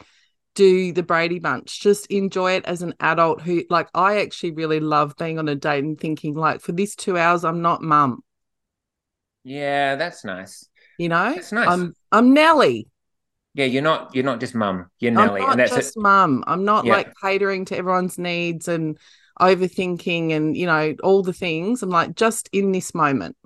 [0.55, 4.81] do the brady bunch just enjoy it as an adult who like i actually really
[4.81, 8.23] love being on a date and thinking like for these two hours i'm not mum
[9.45, 10.69] Yeah, that's nice.
[10.99, 11.69] You know That's nice.
[11.69, 12.87] i'm i'm nelly
[13.55, 14.15] Yeah, you're not.
[14.15, 14.91] You're not just mum.
[15.01, 16.45] You're I'm Nelly, not and that's just mum.
[16.47, 16.93] I'm not Yeah.
[16.95, 18.99] like catering to everyone's needs and
[19.41, 21.83] overthinking and you know all the things.
[21.83, 23.37] I'm like just in this moment.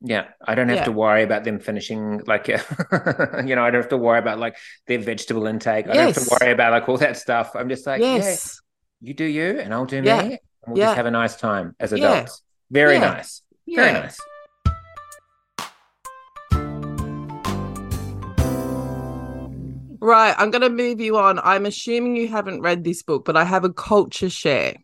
[0.00, 0.84] Yeah, I don't have Yeah.
[0.84, 4.56] to worry about them finishing like, you know, I don't have to worry about like
[4.86, 5.86] their vegetable intake.
[5.88, 7.50] I don't have to worry about like all that stuff.
[7.56, 8.60] I'm just like, yeah, yes,
[9.00, 10.22] you do you, and I'll do Yeah.
[10.22, 10.86] me, and we'll Yeah.
[10.86, 12.14] just have a nice time as Yeah.
[12.14, 12.42] adults.
[12.70, 13.00] Very Yeah.
[13.00, 13.42] nice.
[13.74, 14.18] Very nice.
[20.00, 21.38] Right, I'm going to move you on.
[21.40, 24.74] I'm assuming you haven't read this book, but I have a culture share.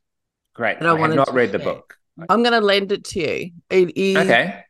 [0.55, 0.79] Great.
[0.79, 1.67] And I I, have not read the share.
[1.67, 1.97] book.
[2.29, 3.51] I'm going to lend it to you.
[3.71, 4.65] It is Okay.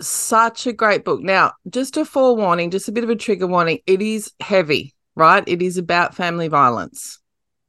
[0.00, 1.20] such a great book.
[1.20, 3.80] Now, just a forewarning, just a bit of a trigger warning.
[3.86, 5.44] It is heavy, right?
[5.46, 7.18] It is about family violence,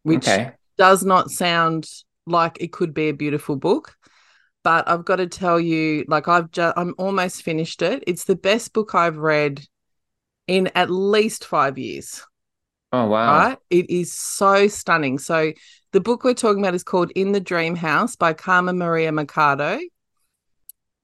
[0.04, 0.52] which okay.
[0.78, 1.88] does not sound
[2.26, 3.95] like it could be a beautiful book
[4.63, 8.36] but i've got to tell you like i've just i'm almost finished it it's the
[8.36, 9.62] best book i've read
[10.47, 12.23] in at least 5 years
[12.91, 13.39] Oh wow.
[13.41, 15.51] right it is so stunning so
[15.91, 19.79] the book we're talking about is called in the dream house by carmen maria Machado.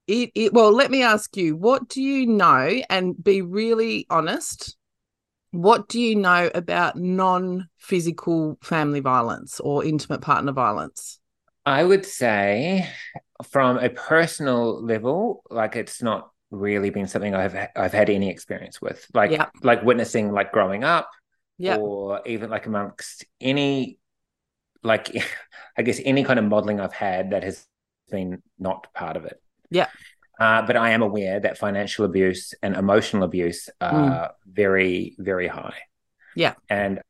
[0.08, 4.76] it, it well let me ask you what do you know and be really honest
[5.52, 11.20] what do you know about non-physical family violence or intimate partner violence
[11.66, 12.90] I would say,
[13.48, 18.82] from a personal level, like it's not really been something I've I've had any experience
[18.82, 19.48] with, like Yeah.
[19.62, 21.10] like witnessing, like growing up,
[21.58, 24.00] yeah or even like amongst any,
[24.84, 25.12] like
[25.78, 27.66] I guess any kind of modeling I've had that has
[28.10, 29.42] been not part of it.
[29.70, 29.88] Yeah.
[30.40, 35.76] Uh, but I am aware that financial abuse and emotional abuse are very, very high.
[35.76, 36.36] Mm.
[36.36, 36.54] Yeah.
[36.70, 37.02] And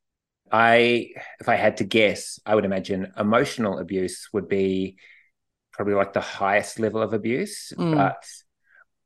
[0.51, 4.97] I, if I had to guess, I would imagine emotional abuse would be
[5.71, 7.71] probably like the highest level of abuse.
[7.77, 7.95] Mm.
[7.95, 8.25] But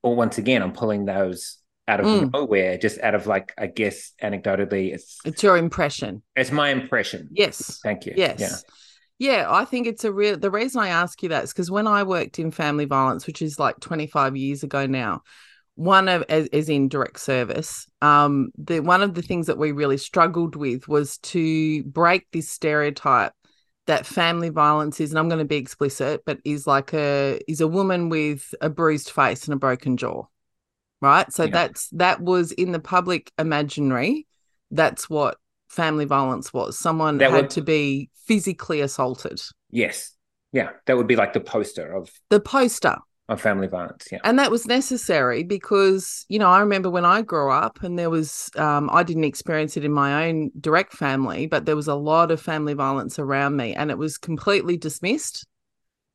[0.03, 2.31] or once again, I'm pulling those out of Mm.
[2.31, 6.21] nowhere, just out of like I guess anecdotally, it's It's your impression.
[6.35, 7.29] it's my impression.
[7.31, 7.79] Yes.
[7.83, 8.13] Thank you.
[8.15, 8.39] Yes.
[8.39, 8.55] Yeah.
[9.19, 10.37] Yeah, I think it's a real.
[10.37, 13.41] The reason I ask you that is because when I worked in family violence, which
[13.41, 15.21] is like 25 years ago now,
[15.75, 19.71] one of as, as in direct service, um, the one of the things that we
[19.71, 23.33] really struggled with was to break this stereotype
[23.85, 27.61] that family violence is, and I'm going to be explicit, but is like a is
[27.61, 30.23] a woman with a bruised face and a broken jaw,
[31.01, 31.31] right?
[31.33, 31.51] So Yeah.
[31.51, 34.27] that's that was in the public imaginary.
[34.71, 35.37] That's what
[35.69, 36.79] family violence was.
[36.79, 39.41] Someone That had would- to be physically assaulted.
[39.69, 40.11] Yes.
[40.51, 40.69] Yeah.
[40.85, 42.97] That would be like the poster of The poster.
[43.29, 44.07] Of family violence.
[44.11, 44.19] Yeah.
[44.23, 48.09] And that was necessary because, you know, I remember when I grew up and there
[48.09, 51.95] was, um, I didn't experience it in my own direct family, but there was a
[51.95, 55.47] lot of family violence around me and it was completely dismissed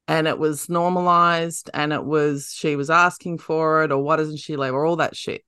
[0.07, 4.38] and it was normalized and it was, she was asking for it or why doesn't
[4.38, 5.44] she leave or all that shit.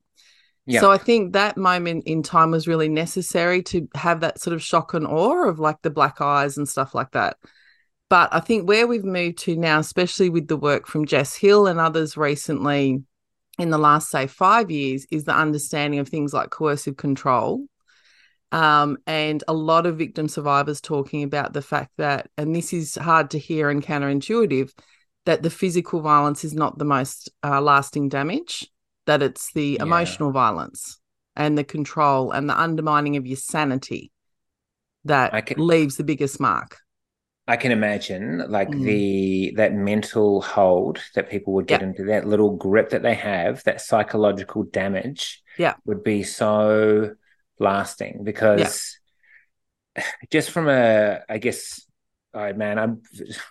[0.65, 0.81] Yeah.
[0.81, 4.63] So I think that moment in time was really necessary to have that sort of
[4.63, 7.37] shock and awe of like the black eyes and stuff like that.
[8.11, 11.69] But I think where we've moved to now, especially with the work from Jess Hill
[11.69, 13.03] and others recently
[13.59, 17.67] in the last, say, five years, is the understanding of things like coercive control.
[18.53, 22.97] Um, and a lot of victim survivors talking about the fact that, and this is
[22.97, 24.73] hard to hear and counterintuitive,
[25.25, 28.67] that the physical violence is not the most uh, lasting damage,
[29.07, 29.85] that it's the Yeah.
[29.85, 30.99] emotional violence
[31.37, 34.11] and the control and the undermining of your sanity
[35.05, 36.79] that can- leaves the biggest mark.
[37.51, 38.85] I can imagine like Mm.
[38.85, 41.89] the that mental hold that people would get Yeah.
[41.89, 45.75] into that little grip that they have, that psychological damage Yeah.
[45.87, 47.17] would be so
[47.59, 48.99] lasting because
[50.31, 51.85] just from a I guess
[52.33, 53.03] I man, I'm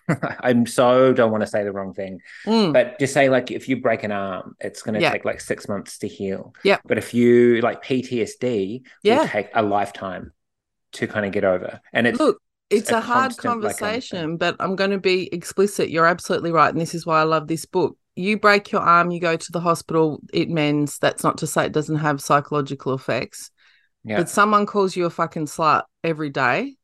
[0.47, 2.19] I'm so don't want to say the wrong thing.
[2.47, 2.71] Mm.
[2.71, 5.11] But just say like if you break an arm, it's gonna Yeah.
[5.11, 6.53] take like six months to heal.
[6.63, 9.19] yeah But if you like PTSD Yeah.
[9.19, 10.31] will take a lifetime
[10.93, 11.81] to kind of get over.
[11.91, 15.33] And it's Look, it's a a, hard constant, like, conversation, but I'm going to be
[15.33, 15.89] explicit.
[15.89, 16.69] You're absolutely right.
[16.69, 17.97] And this is why I love this book.
[18.15, 20.99] You break your arm, you go to the hospital, it mends.
[20.99, 23.49] That's not to say it doesn't have psychological effects.
[24.03, 24.17] yeah.
[24.17, 26.75] But someone calls you a fucking slut every day,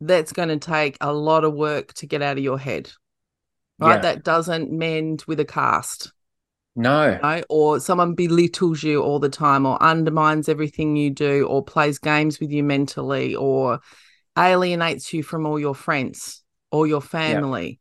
[0.00, 2.90] that's going to take a lot of work to get out of your head.
[3.78, 3.96] Right?
[3.96, 4.00] Yeah.
[4.02, 6.12] That doesn't mend with a cast.
[6.74, 7.12] no.
[7.12, 11.64] you know, or someone belittles you all the time or undermines everything you do or
[11.64, 13.80] plays games with you mentally or
[14.38, 17.78] alienates you from all your friends or your family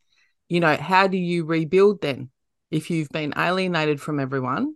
[0.48, 2.30] you know how do you rebuild then
[2.72, 4.74] if you've been alienated from everyone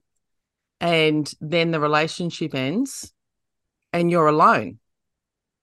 [0.82, 3.14] and then the relationship ends
[3.94, 4.80] and you're alone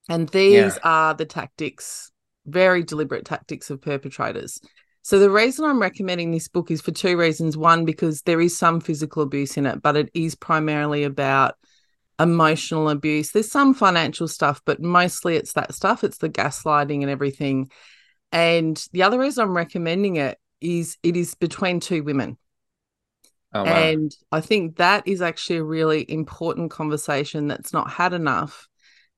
[0.09, 0.79] and these Yeah.
[0.85, 2.13] are the tactics
[2.47, 4.61] very deliberate tactics of perpetrators
[5.03, 7.57] so the reason I'm recommending this book is for two reasons.
[7.57, 11.55] One, because there is some physical abuse in it, but it is primarily about
[12.19, 13.31] emotional abuse.
[13.31, 16.05] There's some financial stuff, but mostly it's that stuff.
[16.05, 17.71] It's the gaslighting and everything.
[18.33, 22.39] And the other reason I'm recommending it is it is between two women.
[23.53, 23.71] Oh, wow.
[23.71, 28.69] And I think that is actually a really important conversation that's not had enough.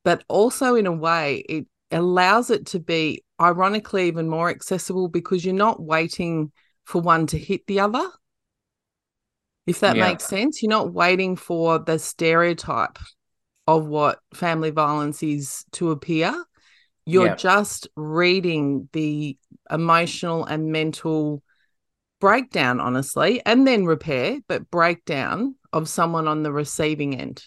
[0.04, 5.44] But also, in a way, it allows it to be ironically even more accessible because
[5.44, 6.52] you're not waiting
[6.84, 8.08] for one to hit the other.
[9.68, 10.08] If that Yeah.
[10.08, 12.98] makes sense, you're not waiting for the stereotype
[13.66, 16.44] of what family violence is to appear.
[17.04, 17.34] You're Yeah.
[17.34, 19.36] just reading the
[19.70, 21.42] emotional and mental
[22.18, 27.44] breakdown, honestly, and then repair, but breakdown of someone on the receiving end.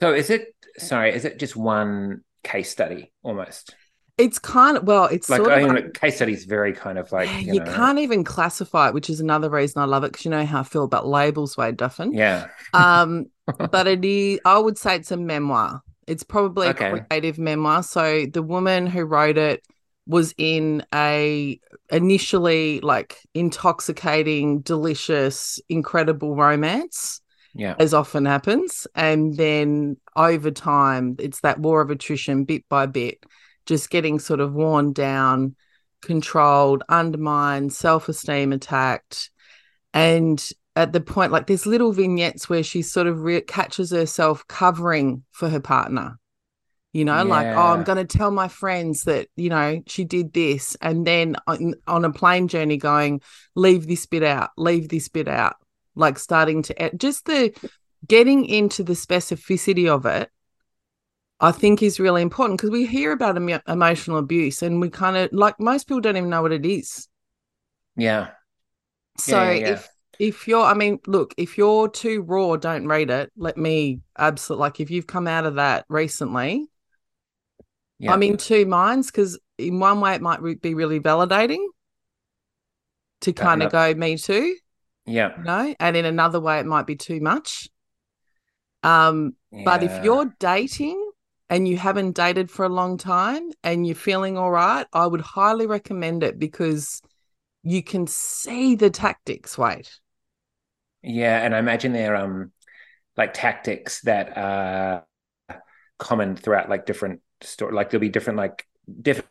[0.00, 3.76] So is it sorry, is it just one case study almost?
[4.18, 7.10] It's kind of well, it's Like sort I mean, case study is very kind of
[7.12, 10.12] like you, you, know, can't even classify it, which is another reason I love it
[10.12, 12.14] because you know how I feel about labels, Wade Duffin.
[12.14, 12.48] Yeah.
[12.74, 13.26] Um,
[13.70, 15.82] but it is, I would say it's a memoir.
[16.06, 16.90] It's probably Okay.
[16.90, 17.82] a creative memoir.
[17.82, 19.64] So the woman who wrote it
[20.06, 21.58] was in a
[21.90, 27.20] initially like intoxicating, delicious, incredible romance,
[27.54, 27.76] Yeah.
[27.78, 28.86] as often happens.
[28.94, 33.24] And then over time, it's that war of attrition, bit by bit,
[33.66, 35.56] just getting sort of worn down,
[36.02, 39.30] controlled, undermined, self esteem attacked.
[39.94, 40.42] And
[40.74, 45.24] at the point, like there's little vignettes where she sort of re- catches herself covering
[45.32, 46.18] for her partner.
[46.92, 50.34] You know, like, oh, I'm going to tell my friends that, you know, she did
[50.34, 50.76] this.
[50.82, 53.22] And then on, on a plane journey going,
[53.54, 55.56] leave this bit out, leave this bit out,
[55.94, 57.54] like starting to just the
[58.06, 60.30] getting into the specificity of it.
[61.42, 65.16] I think is really important because we hear about emo- emotional abuse and we kind
[65.16, 67.08] of like most people don't even know what it is.
[67.96, 68.30] Yeah.
[69.18, 69.72] So Yeah, yeah, yeah.
[69.74, 73.32] if if you're, I mean, look, if you're too raw, don't read it.
[73.36, 76.68] Let me absolutely like if you've come out of that recently,
[77.98, 78.12] Yeah.
[78.12, 81.64] I'm in two minds because in one way it might re- be really validating
[83.22, 84.56] to kind of go, me too,
[85.06, 85.36] yeah.
[85.38, 87.68] you know, and in another way it might be too much.
[88.82, 91.01] Um, but if you're dating
[91.52, 95.22] and you haven't dated for a long time and you're feeling all right, I would
[95.22, 97.02] highly recommend it because
[97.64, 99.58] you can see the tactics.
[99.58, 100.00] Wait,
[101.02, 102.52] Yeah, and I imagine they're um
[103.16, 105.06] like tactics that are
[105.98, 107.72] common throughout like different story.
[107.74, 108.66] Like there'll be different like
[109.00, 109.28] different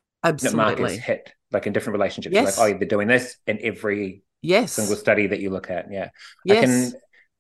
[0.56, 0.98] markers absolutely.
[0.98, 2.34] hit like in different relationships.
[2.34, 2.58] Yes.
[2.58, 4.72] Like oh, they're doing this in every Yes.
[4.74, 5.88] single study that you look at.
[5.92, 6.10] Yeah,
[6.44, 6.58] yes.
[6.58, 6.94] I can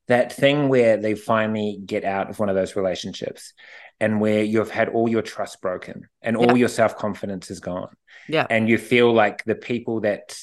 [0.07, 3.53] that thing where they finally get out of one of those relationships
[4.01, 6.55] and where you've had all your trust broken and all Yeah.
[6.63, 7.95] your self confidence is gone.
[8.27, 8.45] Yeah.
[8.49, 10.37] And you feel like the people that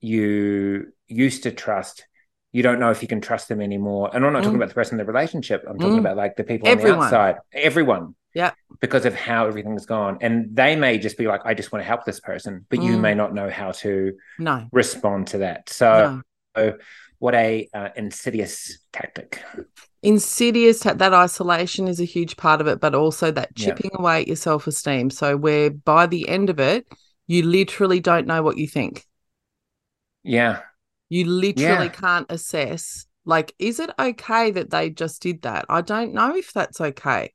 [0.00, 2.06] you used to trust,
[2.52, 4.10] you don't know if you can trust them anymore.
[4.12, 4.62] And I'm not talking Mm.
[4.62, 5.64] about the person in the relationship.
[5.68, 6.00] I'm talking Mm.
[6.00, 6.98] about like the people on Everyone.
[6.98, 8.14] the outside, everyone.
[8.34, 8.50] Yeah.
[8.80, 10.18] Because of how everything's gone.
[10.20, 12.96] And they may just be like, I just want to help this person, but you
[12.96, 13.00] Mm.
[13.00, 14.66] may not know how to no.
[14.72, 15.68] respond to that.
[15.68, 16.22] So,
[16.56, 16.76] no.
[17.20, 19.40] what a uh, insidious tactic.
[20.04, 23.74] Insidious, that isolation is a huge part of it, but also that Yeah.
[23.74, 25.10] chipping away at your self esteem.
[25.10, 26.86] So, where by the end of it,
[27.26, 29.06] you literally don't know what you think.
[30.22, 30.62] Yeah.
[31.08, 31.92] You literally Yeah.
[31.92, 35.66] can't assess, like, is it okay that they just did that?
[35.68, 37.32] I don't know if that's okay.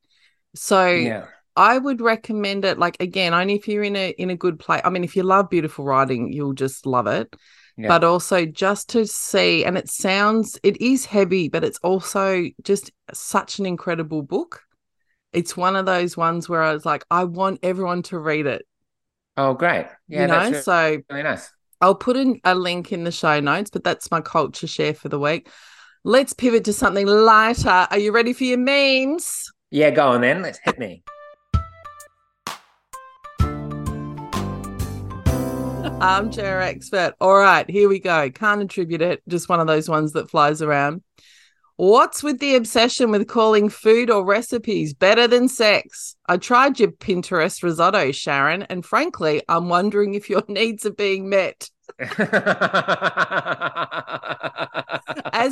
[0.55, 1.27] So, Yeah.
[1.55, 4.81] I would recommend it like again only if you're in a in a good place.
[4.85, 7.35] I mean if you love beautiful writing, you'll just love it.
[7.79, 7.87] Yeah.
[7.87, 12.91] But also just to see and it sounds it is heavy, but it's also just
[13.13, 14.61] such an incredible book.
[15.31, 18.65] It's one of those ones where I was like I want everyone to read it,
[19.37, 19.85] Oh, great.
[20.09, 20.21] Yeah.
[20.23, 20.33] you know?
[20.33, 20.61] that's really,
[20.97, 21.49] so really nice.
[21.79, 25.07] I'll put in a link in the show notes, but that's my culture share for
[25.07, 25.47] the week.
[26.03, 27.87] Let's pivot to something lighter.
[27.89, 29.49] Are you ready for your memes?
[29.71, 29.91] Yeah.
[29.91, 30.41] Go on then.
[30.41, 31.03] Let's hit me.
[36.01, 37.13] Armchair expert.
[37.19, 38.29] All right, here we go.
[38.29, 39.21] Can't attribute it.
[39.27, 41.03] Just one of those ones that flies around.
[41.75, 46.15] What's with the obsession with calling food or recipes better than sex?
[46.27, 51.29] I tried your Pinterest risotto, Sharon, and frankly, I'm wondering if your needs are being
[51.29, 51.69] met.
[51.99, 52.11] As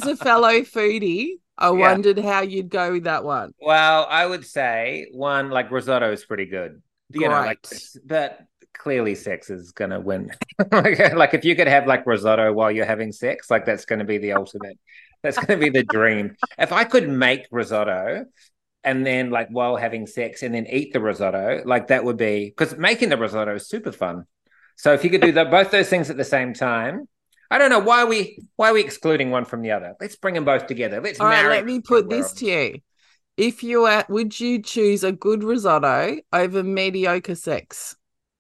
[0.06, 1.72] a fellow foodie, I Yeah.
[1.72, 3.54] wondered how you'd go with that one.
[3.62, 6.82] well, I would say one like risotto is pretty good.
[7.10, 7.66] You know, like,
[8.06, 8.42] but
[8.78, 10.32] clearly sex is gonna win.
[10.72, 14.06] like, like if you could have like risotto while you're having sex, like that's gonna
[14.06, 14.78] be the ultimate.
[15.24, 16.36] That's gonna be the dream.
[16.58, 18.26] If I could make risotto
[18.84, 22.46] and then like while having sex and then eat the risotto, like that would be
[22.46, 24.26] because making the risotto is super fun.
[24.76, 27.08] So if you could do the, both those things at the same time,
[27.50, 29.96] I don't know why we why are we excluding one from the other.
[30.00, 31.02] Let's bring them both together.
[31.02, 32.80] Let's All right, let me put this to you.
[33.38, 37.96] If you were, would you choose a good risotto over mediocre sex?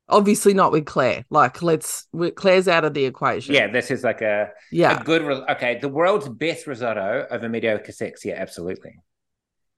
[0.10, 1.26] Obviously not with Claire.
[1.30, 3.54] Like, let's with- Claire's out of the equation.
[3.56, 5.02] Yeah, this is like a, yeah.
[5.02, 5.22] a good.
[5.24, 8.24] Okay, the world's best risotto over mediocre sex.
[8.24, 8.96] Yeah, absolutely.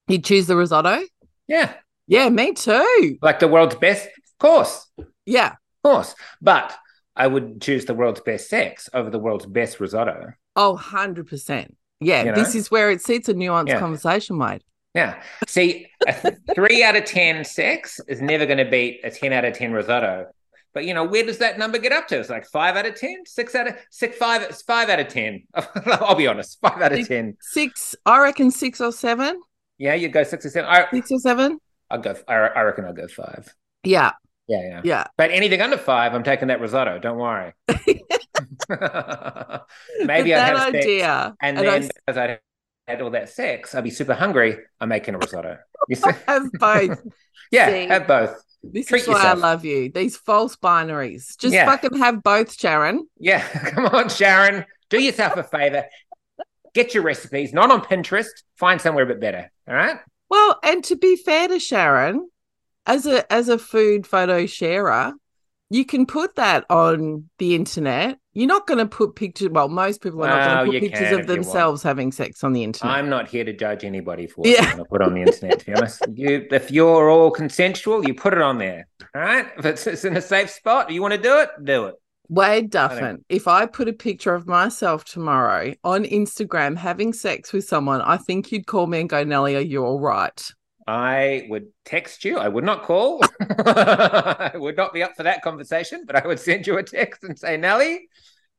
[0.07, 1.01] You'd choose the risotto.
[1.47, 1.73] Yeah,
[2.07, 3.17] Yeah, me too.
[3.21, 4.05] like the world's best.
[4.07, 4.87] Of course,
[5.25, 5.47] Yeah.
[5.51, 6.15] of course.
[6.41, 6.75] But
[7.15, 10.33] I would choose the world's best sex over the world's best risotto.
[10.55, 11.75] Oh, 100%.
[11.99, 13.79] Yeah, You this is where it sits a nuanced Yeah.
[13.79, 14.63] conversation, Wade.
[14.93, 15.21] Yeah.
[15.47, 19.45] See, a three out of 10 sex is never going to beat a 10 out
[19.45, 20.28] of 10 risotto.
[20.73, 22.19] But, you know, where does that number get up to?
[22.19, 25.43] It's like five out of 10, six out of six, five, out of 10.
[25.86, 27.38] I'll be honest, five out of 10.
[27.41, 29.41] Six, I reckon six or seven.
[29.78, 30.69] Yeah, you go six or seven.
[30.69, 31.60] I, Six or seven.
[31.89, 33.54] I'll go, I, I reckon I'll go five.
[33.84, 34.12] Yeah.
[34.47, 34.82] Yeah, yeah.
[34.84, 35.04] Yeah.
[35.17, 36.99] But anything under five, I'm taking that risotto.
[36.99, 37.54] Don't worry.
[40.04, 41.36] Maybe I'd have sex, idea.
[41.41, 42.39] and and then I because I
[42.89, 44.58] had all that sex, I'd be super hungry.
[44.80, 45.58] I'm making a risotto.
[46.28, 47.02] Have both.
[47.52, 47.88] yeah, See?
[47.88, 48.41] have both.
[48.62, 49.38] This Treat is why yourself.
[49.38, 49.89] I love you.
[49.89, 51.38] These false binaries.
[51.38, 51.65] Just Yeah.
[51.65, 53.08] fucking have both, Sharon.
[53.17, 54.65] Yeah, come on, Sharon.
[54.89, 55.86] Do yourself a favor.
[56.73, 58.28] Get your recipes, not on Pinterest.
[58.57, 59.49] Find somewhere a bit better.
[59.68, 59.97] All right.
[60.30, 62.30] Well, and to be fair to Sharon,
[62.86, 65.13] as a as a food photo sharer,
[65.70, 68.20] you can put that on the internet.
[68.39, 69.49] You're not going to put pictures.
[69.49, 71.27] Well, most people are not going to put pictures of if you want.
[71.27, 72.95] themselves having sex on the internet.
[72.95, 74.77] I'm not here to judge anybody for what Yeah.
[74.77, 75.59] you put on the internet.
[75.59, 78.87] To be honest, you if you're all consensual, you put it on there.
[79.13, 79.45] All right.
[79.57, 81.95] If it's, it's in a safe spot, you want to do it, do it.
[82.29, 87.65] Wade Duffin, if I put a picture of myself tomorrow on Instagram having sex with
[87.67, 90.39] someone, I think you'd call me and go, Nelly, are you all right?
[90.89, 92.39] I would text you.
[92.39, 93.21] I would not call.
[93.41, 97.23] I would not be up for that conversation, but I would send you a text
[97.23, 98.07] and say, Nelly,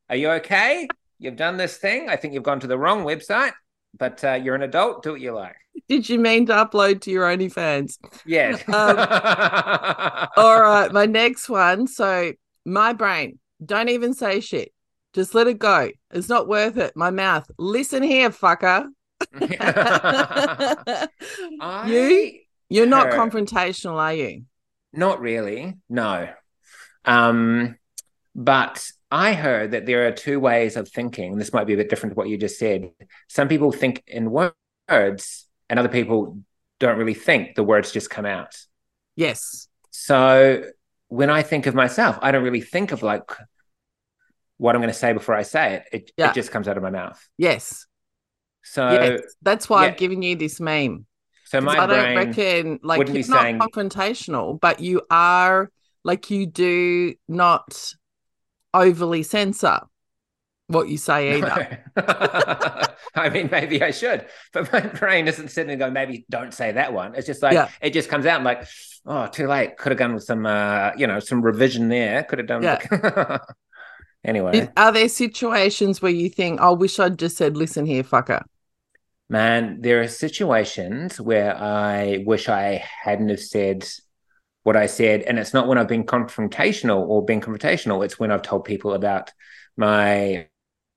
[0.08, 0.86] Are you okay?
[1.18, 2.08] You've done this thing.
[2.08, 3.50] I think you've gone to the wrong website,
[3.98, 5.02] but uh, you're an adult.
[5.02, 5.56] Do what you like.
[5.88, 7.98] Did you mean to upload to your OnlyFans?
[8.24, 8.62] Yes.
[8.68, 8.96] Um,
[10.36, 11.88] All right, my next one.
[11.88, 12.32] So,
[12.64, 14.72] my brain, don't even say shit.
[15.14, 15.90] Just let it go.
[16.12, 16.92] It's not worth it.
[16.94, 18.86] My mouth, listen here, fucker.
[21.60, 24.44] I, you, you're not confrontational, are you?
[24.92, 25.74] Not really.
[25.88, 26.28] No.
[27.04, 27.76] Um,
[28.34, 31.36] but I heard that there are two ways of thinking.
[31.36, 32.90] This might be a bit different to what you just said.
[33.28, 36.38] Some people think in words, and other people
[36.78, 37.54] don't really think.
[37.54, 38.56] The words just come out.
[39.16, 39.68] Yes.
[39.90, 40.64] So
[41.08, 43.30] when I think of myself, I don't really think of like
[44.56, 45.84] what I'm going to say before I say it.
[45.92, 46.30] It, Yeah.
[46.30, 47.20] it just comes out of my mouth.
[47.36, 47.86] Yes.
[48.62, 49.20] So, yes.
[49.42, 49.92] That's why yeah.
[49.92, 51.06] I've given you this meme.
[51.46, 52.16] So my I don't brain.
[52.16, 55.70] reckon like you're not saying- confrontational, but you are
[56.04, 57.92] like you do not
[58.72, 59.80] overly censor
[60.68, 61.80] what you say either.
[63.16, 66.70] I mean, maybe I should, but my brain isn't sitting there going, maybe don't say
[66.70, 67.16] that one.
[67.16, 67.68] It's just like Yeah.
[67.82, 68.64] it just comes out and like,
[69.04, 69.76] oh, too late.
[69.76, 72.22] Could have gone with some, uh, you know, some revision there.
[72.22, 72.62] Could have done.
[72.62, 73.38] Yeah.
[74.24, 78.42] anyway, Are there situations where you think, I wish I'd just said, listen here, fucker?
[79.28, 83.86] man, there are situations where I wish I hadn't have said
[84.62, 88.04] what I said, and it's not when I've been confrontational or been confrontational.
[88.04, 89.32] It's when I've told people about
[89.76, 90.48] my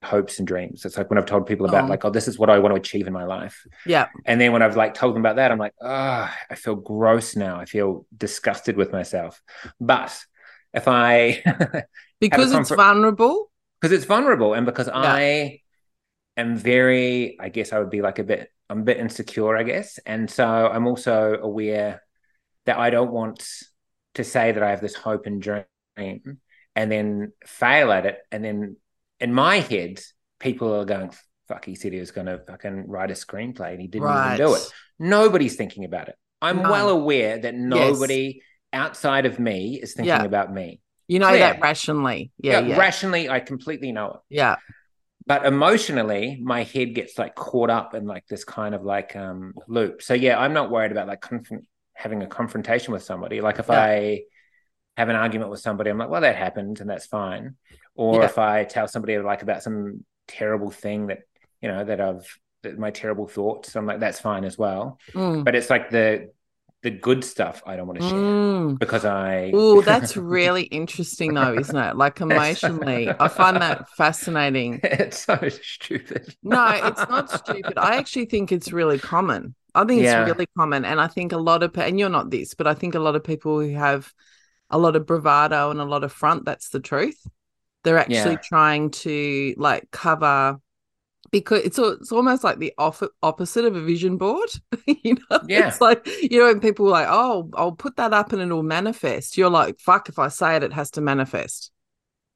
[0.03, 0.83] hopes and dreams.
[0.83, 1.87] It's like when I've told people about Oh.
[1.87, 3.65] like, oh, this is what I want to achieve in my life.
[3.85, 4.07] Yeah.
[4.25, 7.35] And then when I've like told them about that, I'm like, oh, I feel gross
[7.37, 7.57] now.
[7.59, 9.41] I feel disgusted with myself.
[9.79, 10.17] But
[10.73, 11.41] if I,
[12.29, 13.51] Because it's comfort- vulnerable.
[13.79, 14.93] because it's vulnerable and because Yeah.
[14.95, 15.59] I
[16.37, 19.63] am very, I guess I would be like a bit, I'm a bit insecure, I
[19.63, 19.99] guess.
[20.05, 22.01] And so I'm also aware
[22.65, 23.45] that I don't want
[24.15, 25.65] to say that I have this hope and dream
[25.97, 28.19] and then fail at it.
[28.31, 28.77] And then
[29.19, 29.99] in my head,
[30.39, 31.11] people are going,
[31.49, 34.35] fuck, he said he was going to fucking write a screenplay and he didn't right.
[34.35, 34.61] even do it.
[34.99, 36.15] Nobody's thinking about it.
[36.41, 36.71] I'm No.
[36.71, 40.23] well aware that nobody outside of me is thinking Yeah.
[40.23, 40.79] about me.
[41.07, 42.31] You know that rationally.
[42.37, 42.59] Yeah.
[42.61, 42.77] Yeah.
[42.77, 44.19] Rationally, I completely know it.
[44.29, 44.55] yeah.
[45.25, 49.53] But emotionally, my head gets like caught up in like this kind of like um
[49.67, 50.01] loop.
[50.01, 53.39] So yeah, I'm not worried about like conf- having a confrontation with somebody.
[53.39, 53.81] Like if Yeah.
[53.81, 54.21] I
[54.97, 57.55] have an argument with somebody, I'm like, well, that happened and that's fine.
[57.95, 58.25] Or Yeah.
[58.25, 61.19] if I tell somebody like about some terrible thing that
[61.61, 62.27] you know that I've
[62.63, 64.99] that my terrible thoughts, I'm like, that's fine as well.
[65.13, 65.43] Mm.
[65.45, 66.31] But it's like the
[66.83, 68.79] the good stuff I don't want to share Mm.
[68.79, 71.95] because I Oh, that's really interesting, though, isn't it?
[71.95, 74.79] Like emotionally, I find that fascinating.
[74.83, 76.35] it's so stupid.
[76.43, 77.77] No, it's not stupid.
[77.77, 79.55] I actually think it's really common.
[79.75, 80.03] I think Yeah.
[80.03, 80.85] it's really common.
[80.85, 83.15] And I think a lot of, and you're not this, but I think a lot
[83.15, 84.11] of people who have
[84.69, 87.25] a lot of bravado and a lot of front, that's the truth.
[87.83, 88.37] They're actually Yeah.
[88.37, 90.59] trying to like cover
[91.33, 94.49] because it's, al- it's almost like the off- opposite of a vision board.
[94.85, 95.67] you know, Yeah.
[95.67, 98.61] it's like, you know, when people are like, oh, I'll put that up and it'll
[98.61, 99.35] manifest.
[99.35, 101.71] You're like, fuck, if I say it, it has to manifest.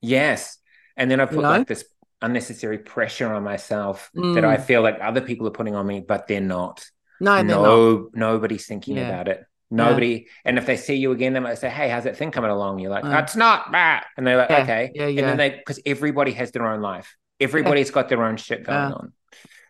[0.02, 0.58] Yes.
[0.98, 1.42] And then I put know?
[1.44, 1.86] like this
[2.24, 4.64] unnecessary pressure on myself that I mm.
[4.64, 6.84] feel like other people are putting on me, but they're not.
[7.22, 7.62] No, they're not.
[7.62, 9.10] no, nobody's thinking Yeah.
[9.10, 9.46] about it.
[9.70, 10.28] Nobody.
[10.44, 12.80] And if they see you again, they might say, Hey, how's that thing coming along?
[12.80, 13.04] You're like.
[13.04, 13.22] Mm.
[13.22, 13.72] It's not.
[13.72, 14.00] Bah.
[14.18, 14.92] And they're like, Yeah, Okay.
[14.96, 15.20] yeah, yeah.
[15.20, 18.78] And then they, because everybody has their own life, everybody's got their own shit going
[18.90, 18.94] Yeah.
[18.94, 19.14] on.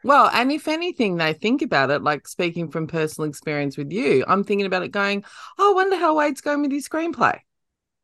[0.04, 4.24] Well, and if anything, they think about it, like speaking from personal experience with you,
[4.28, 5.26] I'm thinking about it going,
[5.58, 7.40] oh, I wonder how Wade's going with his screenplay.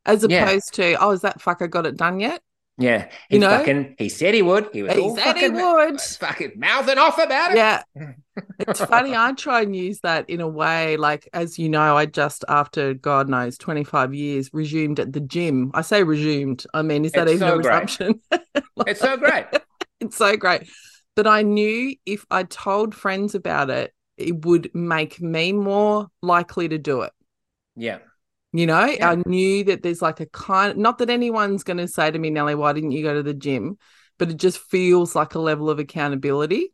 [0.05, 0.43] As Yeah.
[0.43, 2.41] opposed to, oh, is that fucker got it done yet?
[2.78, 3.09] Yeah.
[3.30, 3.49] He You know?
[3.49, 4.69] fucking, he said he would.
[4.74, 6.01] He was He all said he fucking, would.
[6.19, 7.57] fucking mouthing off about it.
[7.57, 7.84] Yeah.
[8.59, 9.15] It's funny.
[9.15, 12.95] I try and use that in a way, like, as you know, I just, after
[12.95, 15.69] God knows, 25 years, resumed at the gym.
[15.76, 16.65] I say resumed.
[16.74, 18.21] I mean, is that It's even so a resumption?
[18.88, 19.45] It's so great.
[19.99, 20.63] it's so great.
[21.15, 26.67] But I knew if I told friends about it, it would make me more likely
[26.69, 27.11] to do it.
[27.76, 27.99] Yeah.
[28.54, 29.12] You know, Yeah.
[29.12, 32.30] I knew that there's like a kind, not that anyone's going to say to me,
[32.30, 33.78] Nelly, why didn't you go to the gym?
[34.20, 36.72] But it just feels like a level of accountability.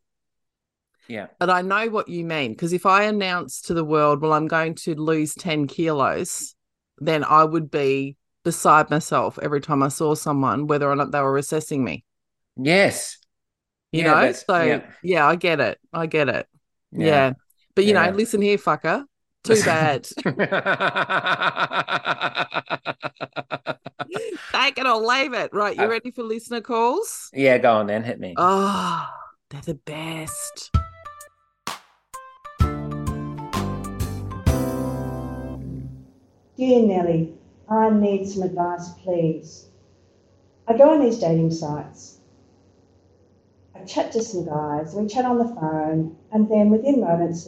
[1.07, 1.27] Yeah.
[1.39, 2.51] But I know what you mean.
[2.51, 6.53] Because if I announce to the world, well, I'm going to lose 10 kilos,
[6.97, 11.21] then I would be beside myself every time I saw someone, whether or not they
[11.21, 12.03] were assessing me.
[12.57, 13.17] Yes.
[13.91, 14.31] You Yeah, know?
[14.33, 14.81] So, yeah.
[15.01, 15.27] yeah.
[15.27, 15.79] I get it.
[15.93, 16.47] I get it.
[16.91, 17.33] Yeah.
[17.73, 18.11] But, you Yeah.
[18.11, 19.05] know, listen here, fucker.
[19.43, 20.03] Too bad.
[24.51, 25.53] Take it or leave it.
[25.53, 25.75] Right.
[25.77, 27.29] You Uh, ready for listener calls?
[27.33, 28.33] yeah, go on then, hit me.
[28.37, 29.07] Oh,
[29.49, 30.71] they're the best.
[36.57, 37.33] Dear Nelly,
[37.69, 39.69] I need some advice, please.
[40.67, 42.19] I go on these dating sites
[43.79, 47.47] I chat to some guys, we chat on the phone, and then within moments,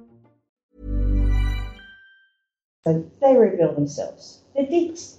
[2.85, 4.41] So they reveal themselves.
[4.55, 5.17] They're dicks.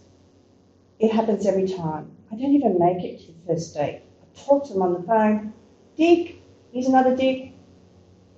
[0.98, 2.10] It happens every time.
[2.30, 4.02] I don't even make it to the first date.
[4.20, 5.52] I talk to them on the phone.
[5.96, 6.42] Dick,
[6.72, 7.52] he's another dick.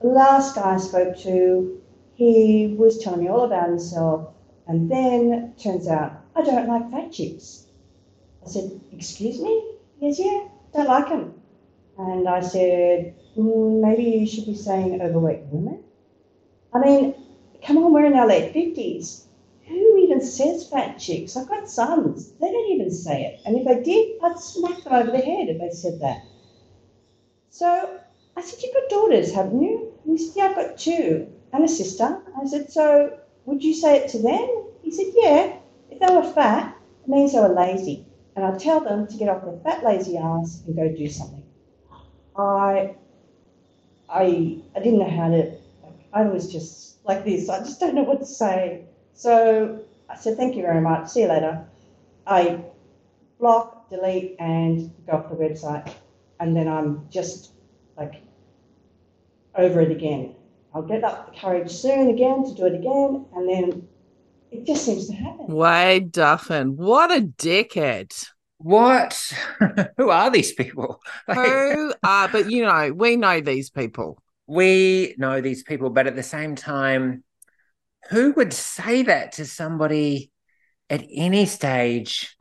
[0.03, 1.81] The last guy I spoke to,
[2.15, 4.35] he was telling me all about himself,
[4.67, 7.67] and then turns out I don't like fat chicks.
[8.45, 9.73] I said, Excuse me?
[10.01, 11.41] He goes, Yeah, don't like them.
[11.97, 15.83] And I said, mm, Maybe you should be saying overweight women.
[16.75, 17.15] I mean,
[17.65, 19.25] come on, we're in our late 50s.
[19.67, 21.37] Who even says fat chicks?
[21.37, 22.33] I've got sons.
[22.41, 23.41] They don't even say it.
[23.47, 26.23] And if they did, I'd smack them over the head if they said that.
[27.49, 27.99] So
[28.37, 29.93] I said, You've got daughters, haven't you?
[30.05, 32.21] And he said, Yeah, I've got two and a sister.
[32.41, 34.65] I said, So would you say it to them?
[34.83, 35.57] He said, Yeah.
[35.91, 38.05] If they were fat, it means they were lazy.
[38.37, 41.45] And I'd tell them to get off their fat, lazy ass and go do something.
[42.37, 42.97] I,
[44.09, 45.57] I, I didn't know how to,
[46.13, 47.49] I was just like this.
[47.49, 48.87] I just don't know what to say.
[49.13, 51.09] So I said, thank you very much.
[51.09, 51.65] See you later.
[52.27, 52.65] I
[53.39, 55.93] block, delete, and go off the website.
[56.41, 57.53] And then I'm just
[57.97, 58.23] like
[59.55, 60.35] over it again.
[60.75, 63.27] I'll get up the courage soon again to do it again.
[63.35, 63.89] And then
[64.51, 65.47] it just seems to happen.
[65.49, 68.27] Wade Duffin, what a dickhead.
[68.59, 69.33] What?
[69.97, 71.01] Who are these people?
[71.29, 74.23] Like, Who are, but you know, we know these people.
[74.47, 77.25] We know these people, but at the same time,
[78.11, 80.31] who would say that to somebody
[80.91, 82.37] at any stage,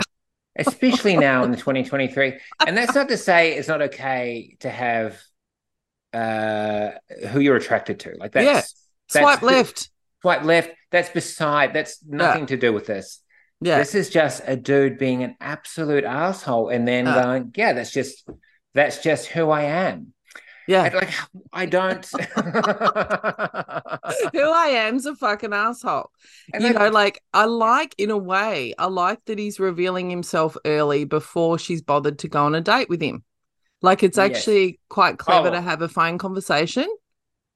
[0.58, 2.40] especially now in the 2023?
[2.68, 5.20] And that's not to say it's not okay to have
[6.14, 6.92] uh
[7.30, 8.14] who you're attracted to.
[8.20, 8.54] Like that's Yeah.
[8.54, 8.74] that's-
[9.40, 9.90] Swipe left.
[10.22, 10.72] Swipe left.
[10.92, 13.20] That's beside that's nothing to do with this.
[13.62, 13.80] Yeah.
[13.80, 17.22] This is just a dude being an absolute asshole and then Uh.
[17.24, 18.28] going, yeah, that's just
[18.76, 20.14] that's just who I am.
[20.68, 20.90] Yeah.
[20.94, 21.10] Like
[21.52, 22.06] I don't
[24.34, 26.10] Who I am's a fucking asshole.
[26.54, 30.58] And you know, like I like in a way, I like that he's revealing himself
[30.66, 33.24] early before she's bothered to go on a date with him.
[33.82, 34.48] Like it's Yes.
[34.48, 35.52] actually quite clever Oh.
[35.52, 36.88] to have a phone conversation.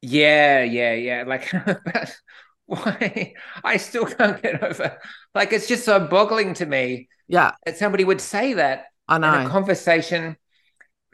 [0.01, 1.23] Yeah, yeah, yeah.
[1.25, 1.51] Like,
[2.65, 3.33] why?
[3.63, 4.99] I still can't get over.
[5.33, 9.33] Like, it's just so boggling to me Yeah, that somebody would say that I know.
[9.33, 10.37] in a conversation,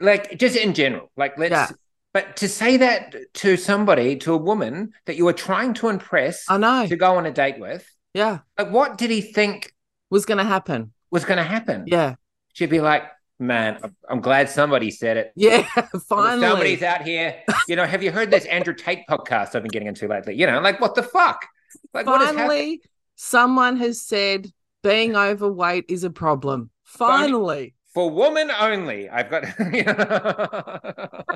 [0.00, 1.10] like just in general.
[1.16, 1.52] Like, let's.
[1.52, 1.70] Yeah.
[2.14, 6.44] But to say that to somebody, to a woman that you were trying to impress,
[6.48, 6.86] I know.
[6.86, 7.84] to go on a date with,
[8.14, 9.74] Yeah, like, what did he think
[10.10, 10.92] was going to happen.
[11.10, 11.84] was going to happen?
[11.86, 12.14] Yeah,
[12.54, 13.02] She'd be like,
[13.40, 15.66] "Man, I'm- glad somebody said it." yeah.
[16.08, 16.46] Finally.
[16.46, 17.34] Somebody's out here.
[17.68, 20.34] You know, have you heard this Andrew Tate podcast I've been getting into lately?
[20.36, 21.44] You know, like what the fuck?
[21.92, 22.80] Like what is finally,
[23.16, 24.52] someone has said
[24.84, 26.70] being overweight is a problem.
[26.84, 29.08] Finally, For woman only.
[29.08, 29.44] I've got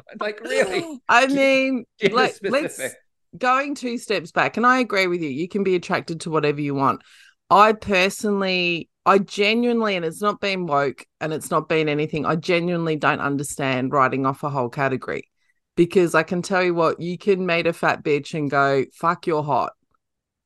[0.20, 2.78] like really I mean, gender like, specific.
[2.78, 2.94] let's
[3.36, 5.28] going two steps back, and I agree with you.
[5.28, 7.02] You can be attracted to whatever you want.
[7.50, 12.36] I personally, I genuinely, and it's not been woke and it's not been anything, I
[12.36, 15.30] genuinely don't understand writing off a whole category
[15.76, 19.26] because I can tell you what, you can meet a fat bitch and go, fuck,
[19.26, 19.72] you're hot.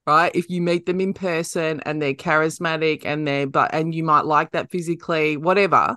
[0.07, 0.33] Right.
[0.35, 4.25] If you meet them in person and they're charismatic and they're, but, and you might
[4.25, 5.97] like that physically, whatever,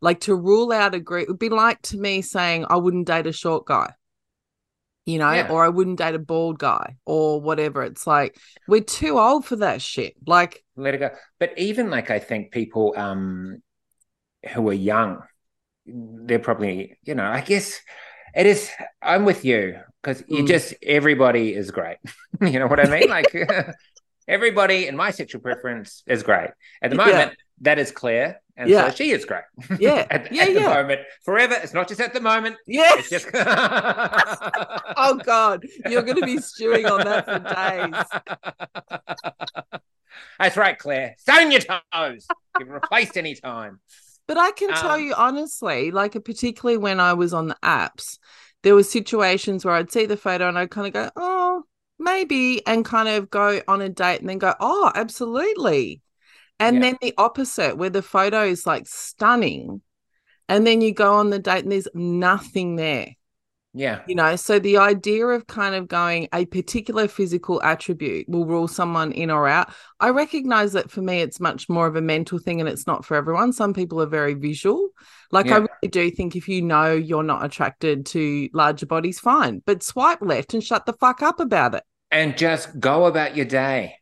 [0.00, 3.26] like to rule out a group would be like to me saying, I wouldn't date
[3.26, 3.92] a short guy
[5.06, 5.50] you know, Yeah.
[5.50, 7.82] or I wouldn't date a bald guy or whatever.
[7.82, 8.36] It's like
[8.68, 10.14] we're too old for that shit.
[10.26, 11.10] Like, Let it go.
[11.38, 13.62] But even like I think people um
[14.52, 15.22] who are young,
[15.86, 17.80] they're probably, you know, I guess
[18.34, 18.70] it is
[19.02, 20.48] I'm with you because you Mm.
[20.48, 21.98] just everybody is great.
[22.40, 23.08] you know what I mean?
[23.08, 23.34] Like
[24.28, 26.50] everybody in my sexual preference is great.
[26.82, 27.04] At the Yeah.
[27.06, 28.40] moment, that is clear.
[28.56, 28.88] And Yeah.
[28.90, 29.44] so she is great.
[29.78, 30.06] Yeah.
[30.10, 30.74] at, Yeah, at the yeah.
[30.74, 31.00] moment.
[31.24, 31.54] Forever.
[31.62, 32.56] It's not just at the moment.
[32.66, 32.90] yeah.
[32.98, 38.04] It's just Oh God, you're going to be stewing on that for days.
[40.38, 41.14] That's right, Claire.
[41.18, 42.26] Stay on your toes.
[42.58, 43.80] You've replaced any time.
[44.26, 48.18] But I can tell Um, you honestly, like particularly when I was on the apps,
[48.62, 51.64] there were situations where I'd see the photo and I'd kind of go, oh,
[51.98, 56.02] maybe, and kind of go on a date and then go, oh, absolutely.
[56.60, 56.82] And Yeah.
[56.82, 59.82] then the opposite, where the photo is like stunning.
[60.48, 63.08] And then you go on the date and there's nothing there.
[63.72, 64.00] Yeah.
[64.08, 68.66] You know, so the idea of kind of going a particular physical attribute will rule
[68.66, 69.72] someone in or out.
[70.00, 73.04] I recognize that for me, it's much more of a mental thing and it's not
[73.04, 73.52] for everyone.
[73.52, 74.88] Some people are very visual.
[75.30, 75.54] Like, Yeah.
[75.54, 79.84] I really do think if you know you're not attracted to larger bodies, fine, but
[79.84, 81.84] swipe left and shut the fuck up about it.
[82.10, 83.94] And just go about your day.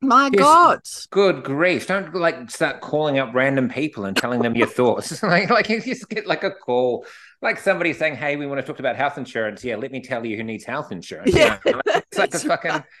[0.00, 0.40] My Yes.
[0.40, 0.80] God.
[1.10, 1.86] Good grief.
[1.86, 5.22] Don't like start calling up random people and telling them your thoughts.
[5.22, 7.04] like, like you just get like a call,
[7.42, 9.64] like somebody saying, Hey, we want to talk about health insurance.
[9.64, 11.36] Yeah, let me tell you who needs health insurance.
[11.36, 12.84] You Yeah, know, like, it's like a fucking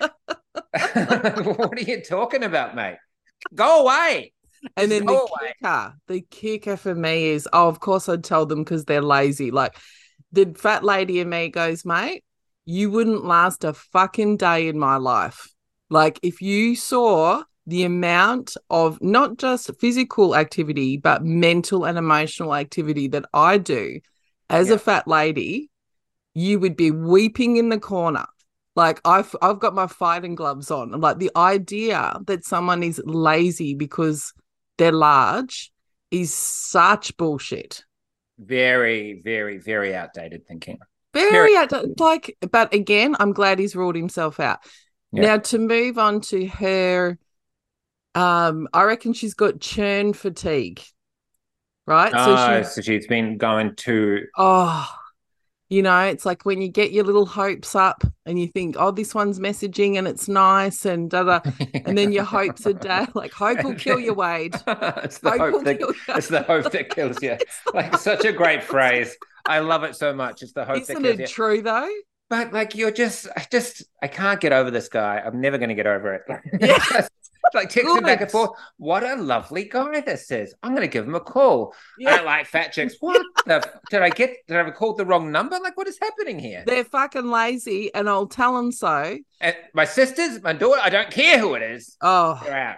[0.72, 2.98] what are you talking about, mate?
[3.54, 4.32] Go away.
[4.76, 5.54] And then the away.
[5.60, 9.50] kicker, the kicker for me is, oh, of course I'd tell them because they're lazy.
[9.50, 9.76] Like
[10.32, 12.24] the fat lady in me goes, mate,
[12.64, 15.48] you wouldn't last a fucking day in my life.
[15.88, 22.54] Like if you saw the amount of not just physical activity, but mental and emotional
[22.54, 24.00] activity that I do
[24.50, 24.74] as Yeah.
[24.74, 25.70] a fat lady,
[26.34, 28.26] you would be weeping in the corner.
[28.76, 30.92] Like I've I've got my fighting gloves on.
[31.00, 34.32] Like the idea that someone is lazy because
[34.78, 35.72] they're large
[36.10, 37.84] is such bullshit.
[38.38, 40.78] Very, very, very outdated thinking.
[41.12, 44.60] Very out- like, but again, I'm glad he's ruled himself out.
[45.12, 45.22] Yeah.
[45.22, 47.18] Now to move on to her,
[48.14, 50.80] um, I reckon she's got churn fatigue,
[51.90, 52.12] right?
[52.14, 54.88] oh, so so, she, ah, she's been going to oh,
[55.70, 58.90] you know, it's like when you get your little hopes up and you think, oh,
[58.90, 61.40] this one's messaging and it's nice and da da,
[61.86, 63.06] and then your hopes are down.
[63.14, 64.54] Like hope will kill you, Wade.
[64.66, 65.94] it's the Hope hope that you.
[66.08, 67.36] it's the hope that kills you.
[67.74, 69.16] Like such a great phrase.
[69.46, 70.42] I love it so much.
[70.42, 71.26] It's the hope Isn't that kills it you.
[71.28, 71.88] true though?
[72.28, 75.22] But like you're just I just I can't get over this guy.
[75.24, 76.22] I'm never gonna get over it.
[76.60, 77.06] Yeah.
[77.54, 78.50] Like texting back and forth.
[78.76, 80.54] What a lovely guy this is.
[80.62, 81.74] I'm gonna give him a call.
[82.06, 82.94] I like fat chicks.
[83.00, 84.36] What the did I get?
[84.46, 85.58] Did I called the wrong number?
[85.62, 86.64] Like what is happening here?
[86.66, 89.18] They're fucking lazy, and I'll tell them so.
[89.40, 91.96] And my sisters, my daughter, I don't care who it is.
[92.00, 92.76] Oh They're out.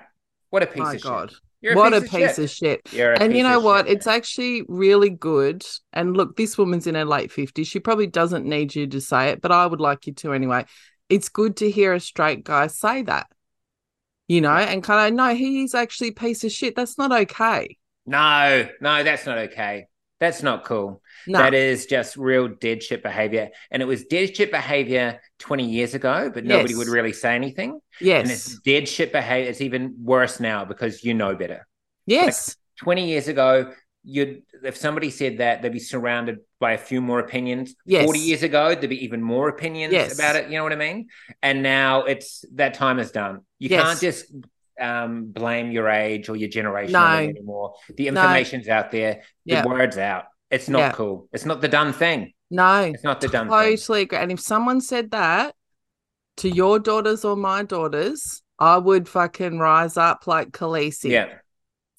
[0.50, 1.40] What a piece my of god, shit.
[1.62, 2.80] You're what a piece, piece of, of shit!
[2.88, 2.92] shit.
[2.92, 3.86] You're a And you know what?
[3.86, 5.64] shit, It's actually really good.
[5.92, 7.66] And look, this woman's in her late 50s.
[7.66, 10.64] She probably doesn't need you to say it, but I would like you to anyway.
[11.08, 13.28] It's good to hear a straight guy say that,
[14.28, 16.74] you know, and kind of, no, he's actually a piece of shit.
[16.76, 17.76] That's not okay.
[18.06, 19.86] No, no, that's not okay.
[20.20, 21.02] That's not cool.
[21.26, 23.50] No, That is just real dead shit behavior.
[23.72, 26.78] And it was dead shit behavior 20 years ago, but nobody Yes.
[26.78, 27.80] would really say anything.
[28.00, 28.22] Yes.
[28.22, 29.50] And it's dead shit behavior.
[29.50, 31.66] It's even worse now because you know better.
[32.06, 33.72] yes, 20 years ago,
[34.04, 37.74] you'd if somebody said that, they'd be surrounded by a few more opinions.
[37.84, 38.04] Yes.
[38.04, 40.14] 40 years ago, there'd be even more opinions Yes.
[40.14, 40.48] about it.
[40.50, 41.08] You know what I mean?
[41.42, 43.40] And now it's that time is done.
[43.62, 43.82] You Yes.
[43.84, 44.24] can't just
[44.80, 47.06] um, blame your age or your generation No.
[47.18, 47.74] anymore.
[47.94, 48.20] The No.
[48.20, 49.64] information's out there, the Yeah.
[49.64, 50.24] word's out.
[50.50, 50.92] It's not Yeah.
[50.92, 51.28] cool.
[51.32, 52.32] It's not the done thing.
[52.50, 53.76] no, It's not the done thing.
[53.76, 54.18] totally agree.
[54.18, 55.54] And if someone said that
[56.38, 61.10] to your daughters or my daughters, I would fucking rise up like Khaleesi.
[61.10, 61.28] Yeah.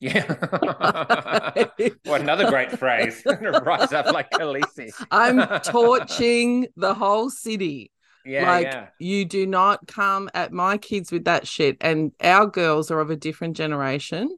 [0.01, 0.25] Yeah.
[2.03, 3.23] what another great phrase.
[3.71, 4.91] Rise up like Khaleesi.
[5.11, 7.92] I'm torching the whole city.
[8.25, 8.87] Yeah, like yeah.
[8.99, 11.77] you do not come at my kids with that shit.
[11.81, 14.37] And our girls are of a different generation.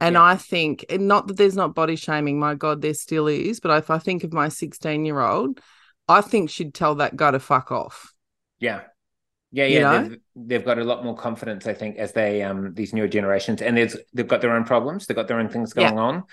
[0.00, 0.22] And Yeah.
[0.24, 3.60] I think, and not that there's not body shaming, my God, there still is.
[3.60, 5.60] But if I think of my 16 year old,
[6.08, 8.12] I think she'd tell that guy to fuck off.
[8.58, 8.82] Yeah.
[9.52, 9.80] Yeah, You yeah.
[10.00, 10.08] know?
[10.08, 13.60] They've, they've got a lot more confidence, I think, as they um these newer generations.
[13.62, 15.88] And there's they've got their own problems, they've got their own things Yeah.
[15.90, 16.24] going on.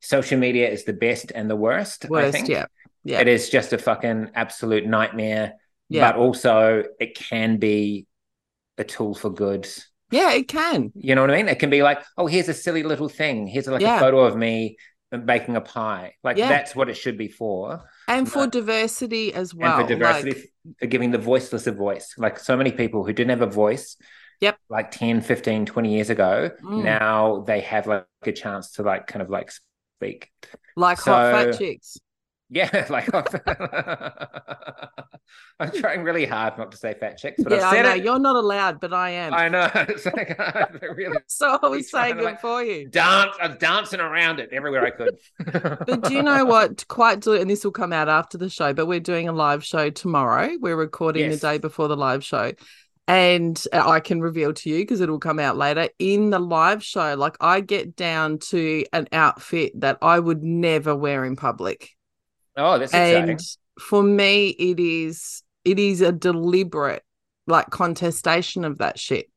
[0.00, 2.48] Social media is the best and the worst, I Worst, think.
[2.48, 2.66] yeah.
[3.02, 3.20] Yeah.
[3.20, 5.54] It is just a fucking absolute nightmare.
[5.88, 6.12] Yeah.
[6.12, 8.06] But also it can be
[8.76, 9.68] a tool for good.
[10.10, 10.92] Yeah, it can.
[10.94, 11.48] You know what I mean?
[11.48, 13.46] It can be like, oh, here's a silly little thing.
[13.46, 13.96] Here's like Yeah.
[13.96, 14.76] a photo of me
[15.24, 16.14] baking a pie.
[16.22, 16.48] Like Yeah.
[16.48, 17.82] that's what it should be for.
[18.08, 19.78] And for diversity as well.
[19.78, 22.14] and for diversity, like- for giving the voiceless a voice.
[22.18, 23.96] Like so many people who didn't have a voice,
[24.40, 24.58] Yep.
[24.68, 26.84] like 10, 15, 20 years ago, Mm.
[26.84, 30.30] now they have like a chance to like kind of like speak.
[30.76, 31.98] like hot fat chicks.
[32.50, 33.08] Yeah, like
[35.60, 37.94] I'm trying really hard not to say fat chicks, but yeah, I've I said know.
[37.96, 38.04] it.
[38.04, 39.34] You're not allowed, but I am.
[39.34, 39.68] I know.
[39.74, 42.88] It's like I really so I was saying it like, for you.
[42.88, 43.36] dance.
[43.40, 45.18] I was dancing around it everywhere I could.
[45.86, 46.86] But do you know what?
[46.88, 48.72] Quite do, and this will come out after the show.
[48.72, 50.50] But we're doing a live show tomorrow.
[50.60, 51.40] We're recording Yes.
[51.40, 52.52] the day before the live show,
[53.06, 55.88] and I can reveal to you because it will come out later.
[55.98, 60.94] In the live show, like I get down to an outfit that I would never
[60.94, 61.90] wear in public,
[62.58, 63.30] Oh, that's exciting.
[63.30, 63.40] and
[63.80, 67.02] for me, it is it is a deliberate
[67.46, 69.30] like contestation of that shit.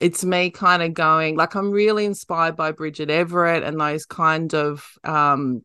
[0.00, 4.54] It's me kind of going like I'm really inspired by Bridget Everett and those kind
[4.54, 5.62] of um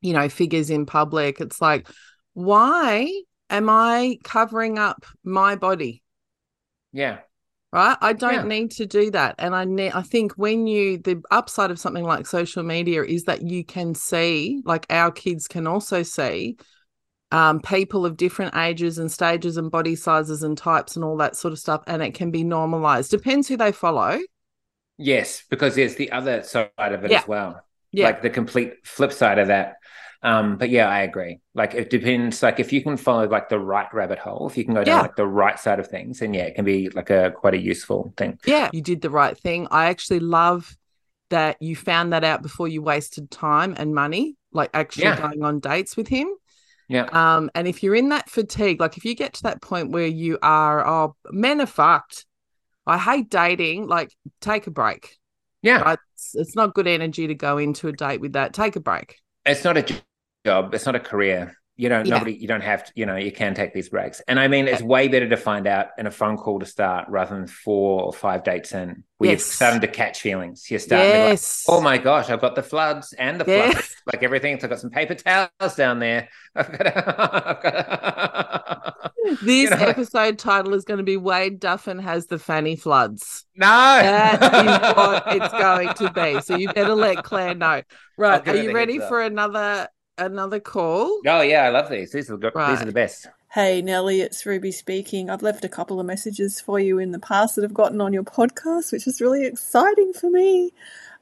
[0.00, 1.40] you know, figures in public.
[1.40, 1.88] It's like,
[2.34, 3.12] why
[3.50, 6.02] am I covering up my body?
[6.92, 7.18] Yeah.
[7.76, 7.96] Right.
[8.00, 8.42] I don't Yeah.
[8.44, 9.34] need to do that.
[9.38, 13.24] And I ne- I think when you the upside of something like social media is
[13.24, 16.56] that you can see, like our kids can also see,
[17.32, 21.36] um, people of different ages and stages and body sizes and types and all that
[21.36, 23.10] sort of stuff, and it can be normalized.
[23.10, 24.18] Depends who they follow.
[24.96, 27.18] Yes, because there's the other side of it Yeah.
[27.18, 27.60] as well.
[27.92, 28.06] Yeah.
[28.06, 29.76] Like the complete flip side of that.
[30.26, 31.38] Um, but yeah, I agree.
[31.54, 32.42] Like it depends.
[32.42, 34.96] Like if you can follow like the right rabbit hole, if you can go down
[34.96, 35.02] Yeah.
[35.02, 37.58] like the right side of things, then yeah, it can be like a quite a
[37.58, 38.38] useful thing.
[38.44, 39.68] Yeah, you did the right thing.
[39.70, 40.76] I actually love
[41.30, 45.20] that you found that out before you wasted time and money, like actually Yeah.
[45.20, 46.28] going on dates with him.
[46.88, 47.04] Yeah.
[47.12, 50.06] Um, and if you're in that fatigue, like if you get to that point where
[50.06, 52.26] you are, oh, men are fucked.
[52.84, 53.86] I hate dating.
[53.88, 55.18] Like, take a break.
[55.62, 55.80] Yeah.
[55.82, 55.98] Right?
[56.14, 58.52] It's, it's not good energy to go into a date with that.
[58.54, 59.16] Take a break.
[59.44, 59.84] It's not a
[60.46, 60.74] job.
[60.74, 61.54] It's not a career.
[61.78, 62.14] You don't Yeah.
[62.14, 64.22] nobody you don't have to, you know, you can take these breaks.
[64.26, 67.06] And I mean it's way better to find out in a phone call to start
[67.10, 69.40] rather than four or five dates in where Yes.
[69.40, 70.70] you're starting to catch feelings.
[70.70, 71.64] You're starting to go, Yes.
[71.68, 73.70] oh my gosh, I've got the floods and the Yeah.
[73.72, 74.58] floods, like everything.
[74.58, 76.28] So I've got some paper towels down there.
[76.56, 79.02] I've got, I've got
[79.42, 83.44] This know- episode title is going to be Wade Duffin has the fanny floods.
[83.54, 83.66] no.
[83.66, 86.40] That is what it's going to be.
[86.40, 87.82] So you better let Claire know.
[88.16, 88.46] Right.
[88.48, 89.08] Are you ready up.
[89.08, 89.88] for another
[90.18, 91.20] another call?
[91.26, 92.12] Oh yeah, I love these.
[92.12, 93.28] These are the, these are the best.
[93.52, 95.30] Hey Nelly, it's Ruby speaking.
[95.30, 98.12] I've left a couple of messages for you in the past that have gotten on
[98.12, 100.72] your podcast, which is really exciting for me.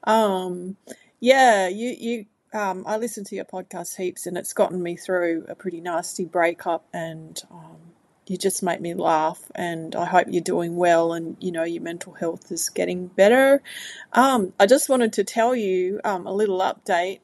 [0.04, 0.76] Um,
[1.20, 5.46] yeah, you you um, I listen to your podcast heaps, and it's gotten me through
[5.48, 7.78] a pretty nasty breakup, and um,
[8.26, 9.40] you just make me laugh.
[9.54, 13.62] And I hope you're doing well, and you know your mental health is getting better.
[14.12, 17.20] Um, I just wanted to tell you um, a little update.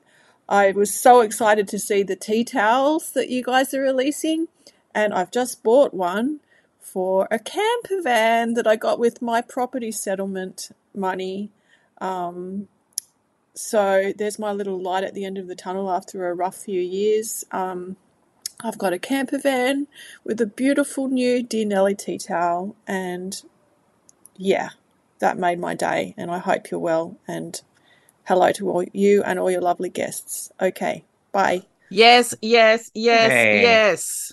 [0.50, 4.48] I was so excited to see the tea towels that you guys are releasing,
[4.92, 6.40] and I've just bought one
[6.80, 11.52] for a camper van that I got with my property settlement money.
[12.00, 12.66] Um,
[13.54, 16.80] so there's my little light at the end of the tunnel after a rough few
[16.80, 17.44] years.
[17.52, 17.96] Um,
[18.60, 19.86] I've got a camper van
[20.24, 23.40] with a beautiful new Dear tea towel, and
[24.36, 24.70] yeah,
[25.20, 26.12] that made my day.
[26.16, 27.16] And I hope you're well.
[27.28, 27.62] And
[28.30, 30.52] hello to all you and all your lovely guests.
[30.62, 31.62] Okay, bye.
[31.90, 33.60] Yes, yes, yes, Hey.
[33.60, 34.30] yes.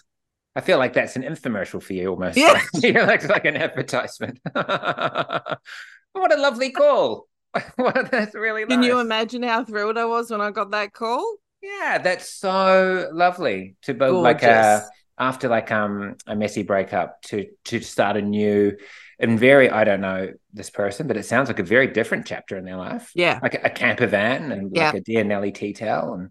[0.55, 2.37] I feel like that's an infomercial for you almost.
[2.37, 2.61] Yeah.
[2.75, 4.39] you know, like, like an advertisement.
[4.53, 7.27] what a lovely call.
[7.75, 11.25] What- that's really Can you imagine how thrilled I was when I got that call?
[11.63, 14.89] Yeah, that's so lovely to both like uh Gorgeous.
[15.17, 18.77] after like um a messy breakup to to start a new
[19.19, 22.57] and very I don't know this person, but it sounds like a very different chapter
[22.57, 23.11] in their life.
[23.15, 23.39] Yeah.
[23.41, 24.87] Like a, a camper van and Yeah.
[24.87, 26.29] like a dear Nelly tea towel and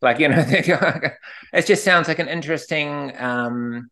[0.00, 0.44] like you know
[1.52, 3.90] it just sounds like an interesting um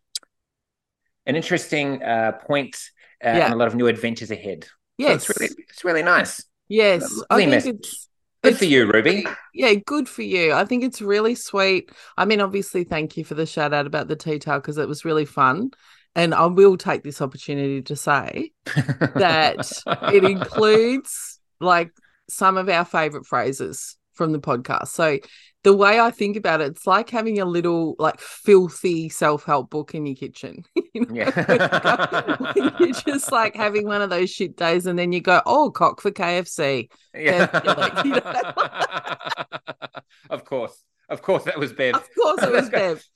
[1.27, 2.77] an interesting uh point
[3.25, 3.45] uh, Yeah.
[3.47, 4.65] and a lot of new adventures ahead.
[4.65, 5.29] So Yes.
[5.29, 6.45] it's really it's really nice.
[6.69, 7.03] yes.
[7.31, 7.77] I think message.
[7.77, 8.09] it's
[8.45, 9.27] Good it's for you, Ruby.
[9.53, 10.53] Yeah, good for you.
[10.53, 11.91] I think it's really sweet.
[12.17, 14.87] I mean, obviously, thank you for the shout out about the tea towel because it
[14.87, 15.73] was really fun.
[16.19, 19.71] And I will take this opportunity to say that
[20.13, 21.93] it includes like
[22.29, 24.89] some of our favorite phrases from the podcast.
[24.89, 25.21] So
[25.63, 29.95] the way I think about it, it's like having a little like filthy self-help book
[29.95, 30.65] in your kitchen.
[30.93, 31.15] you know?
[31.15, 32.53] Yeah.
[32.57, 36.01] You're just like having one of those shit days and then you go, oh, cock
[36.01, 36.89] for KFC.
[37.15, 37.47] Yeah.
[37.47, 40.01] Killick, you know?
[40.31, 40.83] of course.
[41.09, 41.95] Of course, that was Bev.
[41.95, 43.05] Of course it was Bev.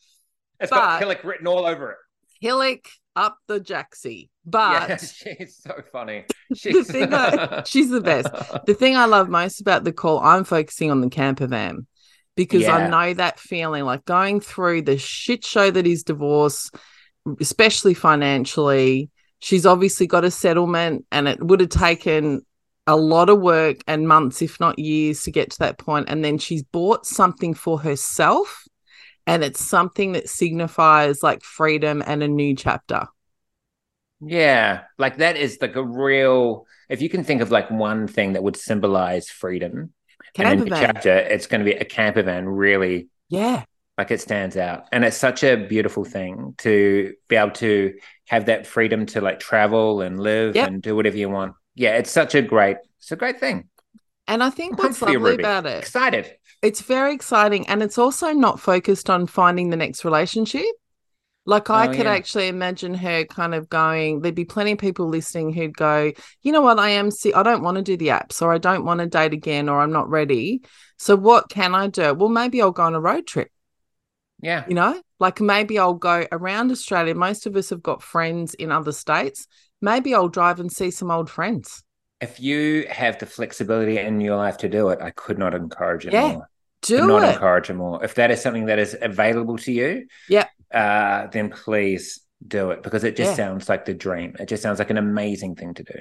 [0.61, 1.96] It's got Killick written all over it.
[2.43, 4.30] Hillock up the jacksy.
[4.53, 6.24] yeah, But she's so funny.
[6.51, 8.28] the She's, thing I, she's the best.
[8.66, 11.86] The thing I love most about the call, I'm focusing on the camper van
[12.36, 16.68] because I know that feeling like going through the shit show that is divorce,
[17.40, 19.09] especially financially.
[19.38, 22.45] She's obviously got a settlement, and it would have taken
[22.88, 26.09] a lot of work and months, if not years, to get to that point.
[26.09, 28.61] And then she's bought something for herself,
[29.26, 33.06] and it's something that signifies like freedom and a new chapter.
[34.20, 36.66] Yeah, like that is like a real.
[36.88, 39.92] If you can think of like one thing that would symbolize freedom
[40.34, 40.94] Camper new van.
[40.94, 42.48] chapter, it's going to be a camper van.
[42.48, 43.64] Really, Yeah.
[43.98, 47.94] like it stands out, and it's such a beautiful thing to be able to
[48.28, 50.68] have that freedom to like travel and live Yep.
[50.68, 51.54] and do whatever you want.
[51.74, 53.68] Yeah, it's such a great, it's a great thing.
[54.28, 56.36] And I think I'm what's lovely about it, Excited.
[56.62, 60.64] It's very exciting and it's also not focused on finding the next relationship.
[61.46, 62.08] Like I Oh, could yeah.
[62.08, 66.52] actually imagine her kind of going, there'd be plenty of people listening who'd go, you
[66.52, 67.36] know what, I am sick.
[67.36, 69.80] I don't want to do the apps or I don't want to date again or
[69.80, 70.62] I'm not ready.
[70.98, 72.14] So what can I do?
[72.14, 73.50] Well, maybe I'll go on a road trip,
[74.40, 74.66] Yeah.
[74.66, 75.00] you know?
[75.18, 77.14] Like maybe I'll go around Australia.
[77.14, 79.46] Most of us have got friends in other states.
[79.80, 81.82] Maybe I'll drive and see some old friends.
[82.22, 86.06] If you have the flexibility in your life to do it, I could not encourage
[86.06, 86.48] it Yeah, more.
[86.83, 87.33] Do could not it.
[87.35, 88.05] encourage it more.
[88.05, 90.51] If that is something that is available to you, Yep.
[90.74, 93.37] uh, then please do it because it just Yeah.
[93.37, 94.35] sounds like the dream.
[94.41, 95.99] It just sounds like an amazing thing to do.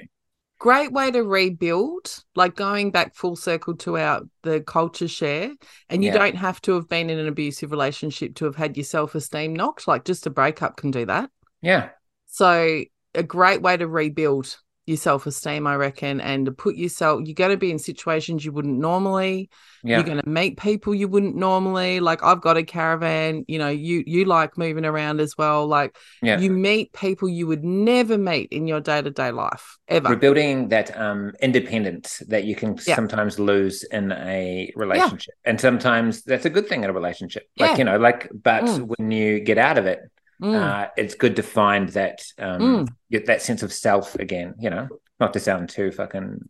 [0.58, 5.50] great way to rebuild like going back full circle to our the culture share
[5.88, 6.18] and you Yeah.
[6.18, 9.88] don't have to have been in an abusive relationship to have had your self-esteem knocked
[9.88, 11.30] like just a breakup can do that
[11.62, 11.88] Yeah.
[12.26, 12.80] so
[13.12, 14.56] a great way to rebuild
[14.86, 18.50] your self-esteem i reckon and to put yourself you're going to be in situations you
[18.52, 19.48] wouldn't normally
[19.84, 19.98] Yeah.
[19.98, 23.68] you're going to meet people you wouldn't normally like i've got a caravan you know
[23.68, 26.38] you you like moving around as well like yeah.
[26.40, 31.32] you meet people you would never meet in your day-to-day life ever Rebuilding that um,
[31.40, 32.96] independence that you can Yeah.
[32.96, 35.34] sometimes lose in a relationship.
[35.44, 37.44] And sometimes that's a good thing in a relationship.
[37.58, 38.94] Like, you know, like, but Mm.
[38.96, 40.00] when you get out of it,
[40.42, 40.54] Mm.
[40.56, 42.88] uh, it's good to find that um, Mm.
[43.10, 44.54] get that sense of self again.
[44.58, 44.88] You know,
[45.20, 46.48] not to sound too fucking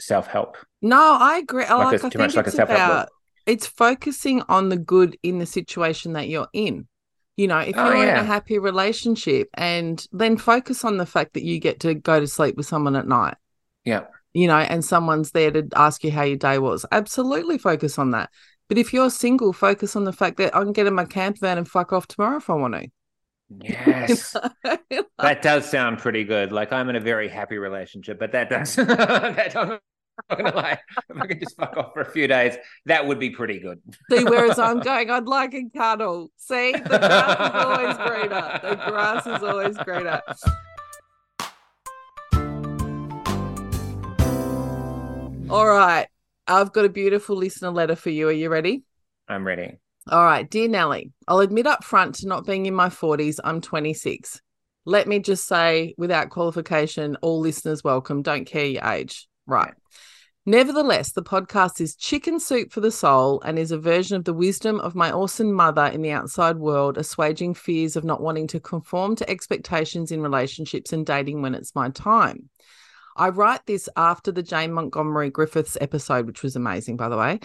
[0.00, 0.56] self help.
[0.80, 1.64] No, I agree.
[1.64, 3.08] I Like like, I too think much like a it's self-help about
[3.46, 6.86] it's focusing on the good in the situation that you're in.
[7.36, 8.20] You know, if Oh, you're in yeah.
[8.20, 12.26] a happy relationship and then focus on the fact that you get to go to
[12.26, 13.34] sleep with someone at night.
[13.84, 14.04] Yeah.
[14.34, 16.84] You know, and someone's there to ask you how your day was.
[16.92, 18.30] Absolutely focus on that.
[18.68, 21.38] But if you're single, focus on the fact that I can get in my camp
[21.40, 22.88] van and fuck off tomorrow if I want to.
[23.58, 24.36] Yes.
[25.18, 26.52] that does sound pretty good.
[26.52, 29.82] Like I'm in a very happy relationship, but that does that I'm not
[30.28, 30.78] gonna lie.
[31.08, 33.80] If I could just fuck off for a few days, that would be pretty good.
[34.10, 36.30] See, whereas I'm going, I'd like a cuddle.
[36.36, 38.60] See, the grass is always greener.
[38.62, 40.22] The grass is always greener.
[45.50, 46.06] All right.
[46.46, 48.28] I've got a beautiful listener letter for you.
[48.28, 48.84] Are you ready?
[49.28, 49.78] I'm ready.
[50.08, 50.48] All right.
[50.48, 53.38] Dear Nelly, I'll admit up front to not being in my 40s.
[53.44, 54.40] I'm 26.
[54.86, 58.22] Let me just say, without qualification, all listeners welcome.
[58.22, 59.28] Don't care your age.
[59.46, 59.74] Right.
[60.46, 64.32] Nevertheless, the podcast is chicken soup for the soul and is a version of the
[64.32, 68.58] wisdom of my awesome mother in the outside world, assuaging fears of not wanting to
[68.58, 72.48] conform to expectations in relationships and dating when it's my time.
[73.16, 77.40] I write this after the Jane Montgomery Griffiths episode, which was amazing, by the way.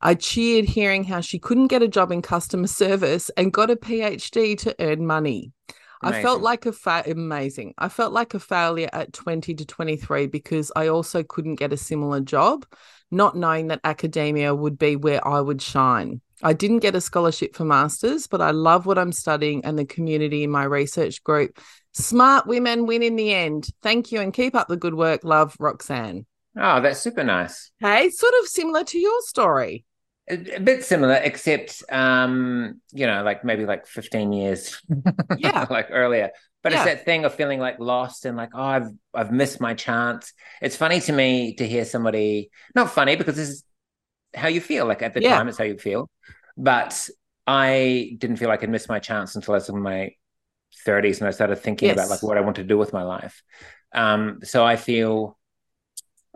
[0.00, 3.76] I cheered hearing how she couldn't get a job in customer service and got a
[3.76, 5.52] PhD to earn money.
[6.00, 7.74] I felt like a fa- amazing.
[7.76, 11.76] I felt like a failure at 20 to 23 because I also couldn't get a
[11.76, 12.66] similar job,
[13.10, 16.20] not knowing that academia would be where I would shine.
[16.40, 19.84] I didn't get a scholarship for masters, but I love what I'm studying and the
[19.84, 21.58] community in my research group.
[21.92, 23.68] Smart women win in the end.
[23.82, 25.24] Thank you and keep up the good work.
[25.24, 26.26] Love, Roxanne.
[26.56, 27.72] Oh, that's super nice.
[27.80, 29.84] Hey, sort of similar to your story.
[30.30, 34.80] A, bit similar, except um, you know, like maybe like 15 years,
[35.36, 35.66] Yeah.
[35.70, 36.30] like earlier.
[36.62, 36.76] But Yeah.
[36.76, 40.32] it's that thing of feeling like lost and like, oh, I've I've missed my chance.
[40.60, 43.64] It's funny to me to hear somebody not funny because this is
[44.34, 44.86] how you feel.
[44.86, 45.22] Like at the Yeah.
[45.22, 46.10] time, it's how you feel.
[46.56, 47.08] But
[47.46, 50.10] I didn't feel like I'd missed my chance until I was in my
[50.84, 53.42] 30s and I started thinking about like what I want to do with my life.
[53.94, 55.37] Um, so I feel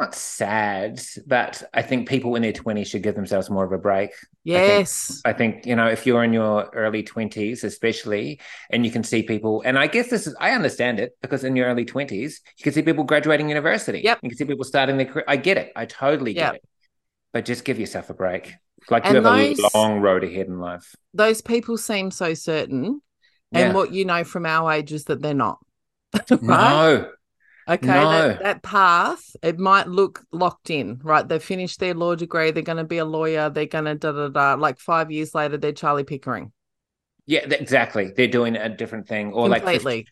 [0.03, 3.79] not sad, but I think people in their 20s should give themselves more of a
[3.79, 4.11] break.
[4.45, 5.21] Yes.
[5.25, 8.41] I think, you know, if you're in your early 20s, especially,
[8.71, 11.57] and you can see people, and I guess this is, I understand it because in
[11.57, 14.01] your early 20s, you can see people graduating university.
[14.01, 14.19] Yep.
[14.23, 15.25] You can see people starting their career.
[15.29, 15.73] I get it.
[15.77, 16.53] I totally Yep.
[16.53, 16.69] get it.
[17.33, 18.55] But just give yourself a break.
[18.91, 20.95] Like And you have those- a long road ahead in life.
[21.15, 23.01] Those people seem so certain.
[23.53, 23.61] Yeah.
[23.61, 25.59] And what you know from our age is that they're not.
[26.31, 26.43] right?
[26.43, 27.11] No.
[27.69, 28.11] Okay, No.
[28.11, 31.27] that, that path, it might look locked in, right?
[31.27, 34.13] They've finished their law degree, they're going to be a lawyer, they're going to da
[34.13, 34.55] da da.
[34.55, 36.53] Like five years later, they're Charlie Pickering.
[37.27, 38.13] Yeah, exactly.
[38.17, 39.33] They're doing a different thing.
[39.33, 39.65] Or like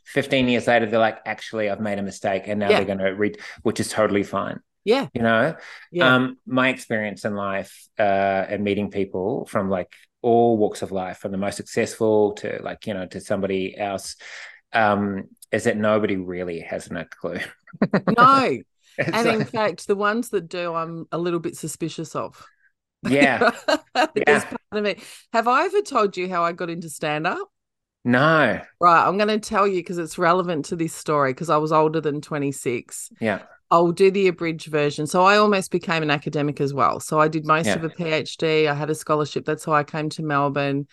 [0.04, 2.44] 15 years later, they're like, actually, I've made a mistake.
[2.46, 2.76] And now Yeah.
[2.76, 4.60] they're going to read, which is totally fine.
[4.84, 5.56] Yeah, You know?
[5.90, 9.92] yeah, Um, my experience in life uh, and meeting people from like
[10.22, 14.16] all walks of life, from the most successful to like, you know, to somebody else,
[14.72, 17.38] um, is that nobody really has a clue.
[18.16, 18.58] no.
[18.98, 22.44] It's And in fact, the ones that do, I'm a little bit suspicious of.
[23.08, 23.50] yeah.
[24.14, 24.40] Yeah.
[24.44, 24.96] part of me.
[25.32, 27.48] Have I ever told you how I got into stand up?
[28.04, 28.60] No.
[28.80, 31.72] Right, I'm going to tell you because it's relevant to this story because I was
[31.72, 33.10] older than 26.
[33.20, 33.42] Yeah.
[33.70, 35.06] I'll do the abridged version.
[35.06, 36.98] So I almost became an academic as well.
[36.98, 37.74] So I did most Yeah.
[37.76, 38.68] of a PhD.
[38.68, 39.44] I had a scholarship.
[39.44, 40.88] That's how I came to Melbourne.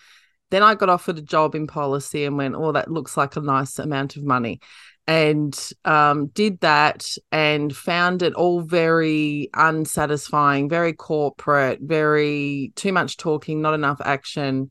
[0.50, 3.42] Then I got offered a job in policy and went, oh, that looks like a
[3.42, 4.60] nice amount of money.
[5.06, 13.16] And um, did that and found it all very unsatisfying, very corporate, very too much
[13.16, 14.70] talking, not enough action.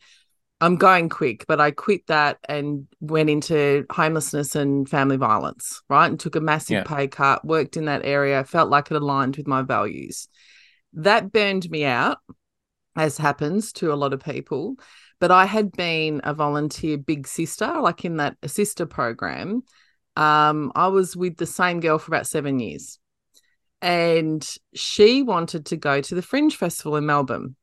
[0.61, 6.07] I'm going quick, but I quit that and went into homelessness and family violence, right?
[6.07, 6.85] And took a massive yeah.
[6.85, 10.29] pay cut, worked in that area, felt like it aligned with my values.
[10.95, 12.19] That burned me out,
[12.95, 14.77] as happens to a lot of people.
[15.19, 19.63] But I had been a volunteer big sister, like in that sister program.
[20.17, 22.99] Um, I was with the same girl for about seven years.
[23.83, 27.57] And she wanted to go to the Fringe Festival in Melbourne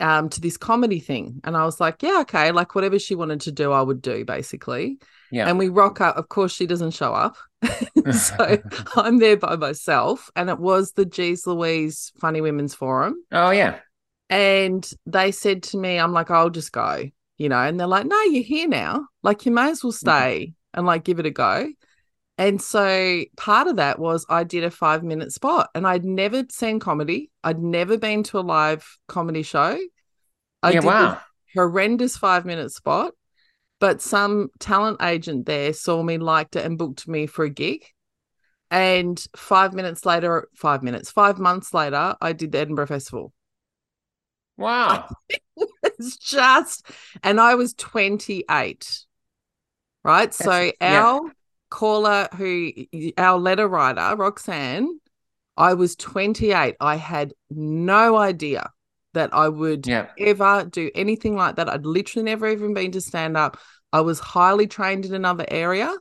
[0.00, 1.40] um, to this comedy thing.
[1.44, 2.52] And I was like, yeah, okay.
[2.52, 4.98] Like whatever she wanted to do, I would do basically.
[5.30, 5.48] Yeah.
[5.48, 6.16] And we rock up.
[6.16, 7.36] Of course, she doesn't show up.
[8.12, 8.58] so
[8.96, 10.30] I'm there by myself.
[10.36, 13.14] And it was the Geez Louise Funny Women's Forum.
[13.32, 13.78] Oh, yeah.
[14.30, 17.02] And they said to me, I'm like, I'll just go,
[17.36, 19.06] you know, and they're like, no, you're here now.
[19.22, 20.08] Like, you may as well mm-hmm.
[20.08, 21.68] stay and like give it a go.
[22.36, 26.44] And so part of that was I did a five minute spot and I'd never
[26.50, 27.30] seen comedy.
[27.44, 29.78] I'd never been to a live comedy show.
[30.62, 31.20] I yeah, wow.
[31.54, 33.12] horrendous five minute spot.
[33.78, 37.84] But some talent agent there saw me, liked it, and booked me for a gig.
[38.70, 43.32] And five minutes later, five minutes, five months later, I did the Edinburgh Festival.
[44.56, 45.08] Wow.
[45.82, 46.86] it's just,
[47.22, 49.04] and I was 28,
[50.04, 50.24] right?
[50.24, 51.20] That's, so our yeah.
[51.70, 52.72] caller, who,
[53.16, 55.00] our letter writer, Roxanne,
[55.56, 56.76] I was 28.
[56.80, 58.70] I had no idea
[59.14, 60.08] that I would yeah.
[60.18, 61.68] ever do anything like that.
[61.68, 63.58] I'd literally never even been to stand up.
[63.92, 65.92] I was highly trained in another area,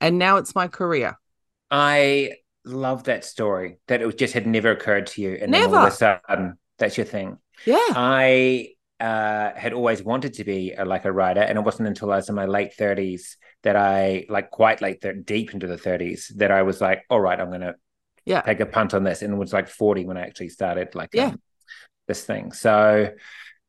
[0.00, 1.18] and now it's my career.
[1.70, 2.32] I
[2.64, 5.76] love that story that it just had never occurred to you, and never.
[5.76, 7.38] all of a sudden, that's your thing.
[7.66, 7.78] Yeah.
[7.90, 12.12] I uh, had always wanted to be a, like a writer, and it wasn't until
[12.12, 15.78] I was in my late thirties that I, like, quite late, th- deep into the
[15.78, 17.74] thirties, that I was like, "All right, I'm gonna
[18.24, 20.94] yeah take a punt on this," and it was like forty when I actually started
[20.94, 21.28] like yeah.
[21.28, 21.40] Um,
[22.08, 22.52] this thing.
[22.52, 23.12] So,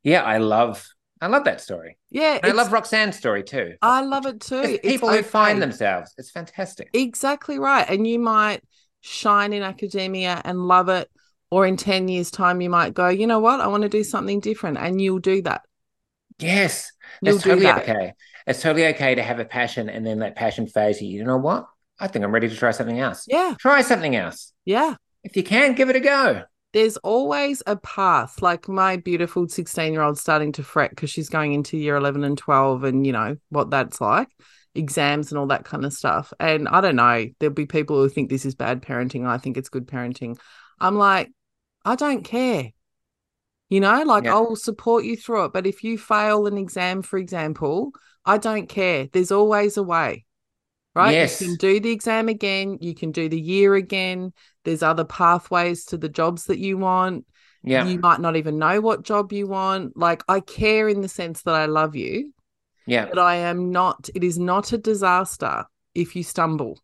[0.01, 0.87] yeah, I love
[1.21, 1.97] I love that story.
[2.09, 3.75] Yeah, I love Roxanne's story too.
[3.81, 4.61] I love it too.
[4.61, 6.13] It's people it's who find themselves.
[6.17, 6.89] It's fantastic.
[6.93, 8.63] Exactly right, and you might
[9.01, 11.09] shine in academia and love it
[11.51, 13.59] or in 10 years time you might go you know what?
[13.59, 15.61] I want to do something different and you'll do that.
[16.39, 16.91] Yes.
[17.21, 17.89] You'll it's totally that.
[17.89, 18.13] okay.
[18.47, 21.09] It's totally okay to have a passion and then that passion phase you.
[21.09, 21.67] You know what?
[21.99, 23.25] I think i'm ready to try something else.
[23.27, 23.55] Yeah.
[23.59, 24.53] Try something else.
[24.65, 24.95] Yeah.
[25.23, 26.43] If you can give it a go.
[26.71, 28.41] There's always a path.
[28.41, 32.23] Like my beautiful 16 year old starting to fret because she's going into year 11
[32.23, 34.29] and 12 and you know what that's like
[34.75, 36.31] exams and all that kind of stuff.
[36.39, 37.27] And i don't know.
[37.39, 39.27] There'll be people who think this is bad parenting.
[39.27, 40.37] I think it's good parenting.
[40.79, 41.31] I'm like
[41.85, 42.71] I don't care.
[43.69, 44.35] You know, like yeah.
[44.35, 45.53] I will support you through it.
[45.53, 47.91] But if you fail an exam, for example,
[48.25, 49.07] I don't care.
[49.11, 50.25] There's always a way,
[50.95, 51.11] right?
[51.11, 51.39] Yes.
[51.39, 52.79] You can do the exam again.
[52.81, 54.33] You can do the year again.
[54.65, 57.25] There's other pathways to the jobs that you want.
[57.63, 57.85] Yeah.
[57.85, 59.95] You might not even know what job you want.
[59.95, 62.33] Like, I care in the sense that I love you.
[62.87, 63.05] Yeah.
[63.05, 66.81] But I am not, it is not a disaster if you stumble.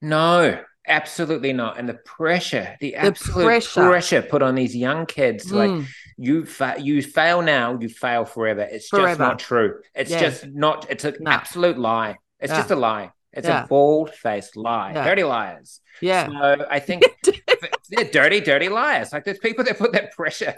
[0.00, 1.78] No, Absolutely not.
[1.78, 3.88] And the pressure, the, the absolute pressure.
[3.88, 4.22] pressure.
[4.22, 5.78] put on these young kids, mm.
[5.78, 8.62] like you fa- you fail now, you fail forever.
[8.62, 9.08] It's forever.
[9.08, 9.80] just not true.
[9.94, 10.20] It's yeah.
[10.20, 10.86] just not.
[10.90, 11.30] It's an no.
[11.30, 12.16] absolute lie.
[12.40, 12.58] It's yeah.
[12.58, 13.12] just a lie.
[13.32, 13.64] It's yeah.
[13.64, 14.92] a bald faced lie.
[14.94, 15.80] Dirty liars.
[16.00, 16.28] Yeah.
[16.28, 17.04] So I think
[17.90, 19.12] they're dirty, dirty liars.
[19.12, 20.54] Like there's people that put that pressure.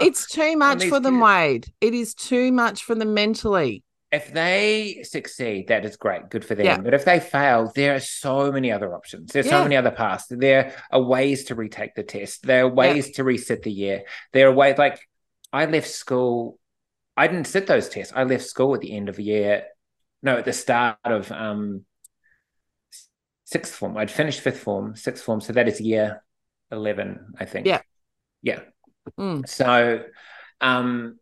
[0.00, 1.72] it's too much for them, Wade.
[1.80, 3.84] It is too much for them mentally
[4.14, 6.66] if they succeed, that is great, good for them.
[6.66, 6.78] Yeah.
[6.78, 9.32] But if they fail, there are so many other options.
[9.32, 9.58] There's yeah.
[9.58, 10.26] so many other paths.
[10.30, 12.46] There are ways to retake the test.
[12.46, 13.14] There are ways yeah.
[13.16, 14.04] to reset the year.
[14.32, 15.00] There are ways like
[15.52, 16.58] I left school.
[17.16, 18.12] I didn't sit those tests.
[18.14, 19.64] I left school at the end of the year.
[20.22, 21.84] No, at the start of um
[23.44, 23.96] sixth form.
[23.96, 25.40] I'd finished fifth form, sixth form.
[25.40, 26.22] So that is year
[26.70, 27.66] eleven, I think.
[27.66, 27.82] Yeah.
[28.42, 28.60] Yeah.
[29.18, 29.48] Mm.
[29.48, 30.04] So
[30.60, 31.18] um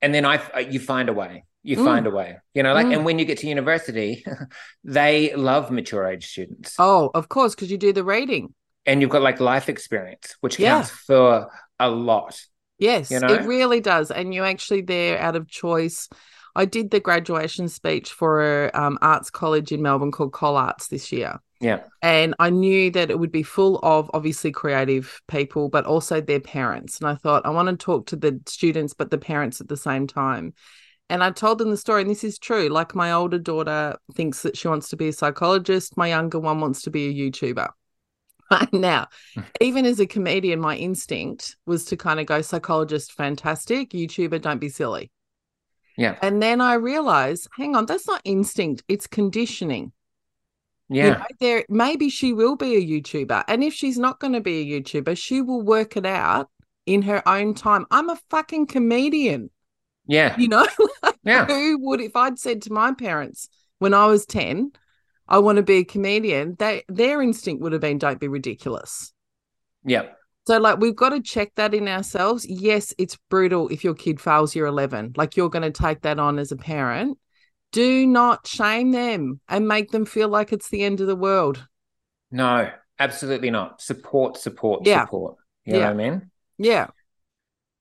[0.00, 1.84] and then I you find a way you mm.
[1.84, 2.94] find a way you know like mm.
[2.94, 4.24] and when you get to university
[4.84, 8.54] they love mature age students oh of course because you do the rating
[8.86, 12.40] and you've got like life experience which counts for a lot
[12.78, 13.28] yes you know?
[13.28, 16.08] it really does and you actually there out of choice
[16.54, 21.12] i did the graduation speech for a um, arts college in melbourne called CollArts this
[21.12, 21.80] year yeah.
[22.02, 26.40] And I knew that it would be full of obviously creative people, but also their
[26.40, 27.00] parents.
[27.00, 29.76] And I thought, I want to talk to the students, but the parents at the
[29.76, 30.54] same time.
[31.10, 32.68] And I told them the story, and this is true.
[32.68, 36.60] Like my older daughter thinks that she wants to be a psychologist, my younger one
[36.60, 37.68] wants to be a YouTuber.
[38.72, 39.40] now, hmm.
[39.60, 44.60] even as a comedian, my instinct was to kind of go psychologist, fantastic, YouTuber, don't
[44.60, 45.10] be silly.
[45.96, 46.16] Yeah.
[46.22, 49.92] And then I realized, hang on, that's not instinct, it's conditioning.
[50.88, 51.10] You Yeah.
[51.10, 53.44] know, there maybe she will be a YouTuber.
[53.48, 56.48] And if she's not going to be a YouTuber, she will work it out
[56.86, 57.86] in her own time.
[57.90, 59.50] I'm a fucking comedian.
[60.08, 60.36] Yeah.
[60.38, 60.66] You know,
[61.22, 61.44] Yeah.
[61.46, 63.48] who would if I'd said to my parents
[63.78, 64.72] when I was 10,
[65.28, 69.12] I want to be a comedian, they their instinct would have been don't be ridiculous.
[69.84, 70.06] Yeah.
[70.46, 72.46] So like we've got to check that in ourselves.
[72.48, 75.12] Yes, it's brutal if your kid fails year 11.
[75.16, 77.18] Like you're going to take that on as a parent.
[77.70, 81.68] Do not shame them and make them feel like it's the end of the world.
[82.30, 83.82] No, absolutely not.
[83.82, 85.04] Support, support, Yeah.
[85.04, 85.36] support.
[85.66, 85.84] You know Yeah.
[85.84, 86.30] what I mean?
[86.56, 86.86] Yeah,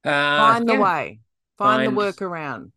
[0.03, 0.09] Uh,
[0.53, 0.79] find the yeah.
[0.81, 1.19] way.
[1.57, 2.71] Find, Find- the workaround.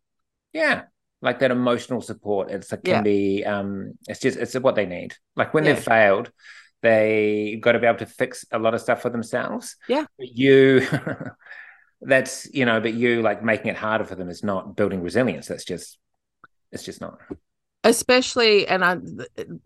[0.52, 0.82] Yeah.
[1.22, 2.50] Like that emotional support.
[2.50, 2.94] It's like Yeah.
[2.96, 5.14] can be um it's just it's what they need.
[5.36, 5.74] Like when Yeah.
[5.74, 6.32] they've failed,
[6.82, 9.76] they got to be able to fix a lot of stuff for themselves.
[9.86, 10.06] Yeah.
[10.18, 10.86] But you
[12.00, 15.48] that's you know, but you like making it harder for them is not building resilience.
[15.48, 15.98] That's just
[16.72, 17.18] it's just not.
[17.82, 18.98] Especially, and I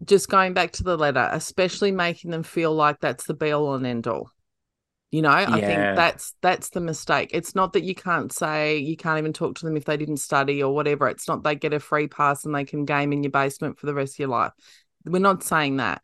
[0.05, 3.75] just going back to the letter, especially making them feel like that's the be all
[3.75, 4.31] and end all.
[5.15, 7.31] You know, I think that's that's the mistake.
[7.33, 10.17] It's not that you can't say you can't even talk to them if they didn't
[10.17, 11.07] study or whatever.
[11.07, 13.87] It's not they get a free pass and they can game in your basement for
[13.87, 14.51] the rest of your life.
[15.05, 16.03] We're not saying that,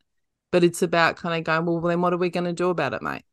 [0.52, 2.94] but it's about kind of going, well, then what are we going to do about
[2.94, 3.24] it, mate?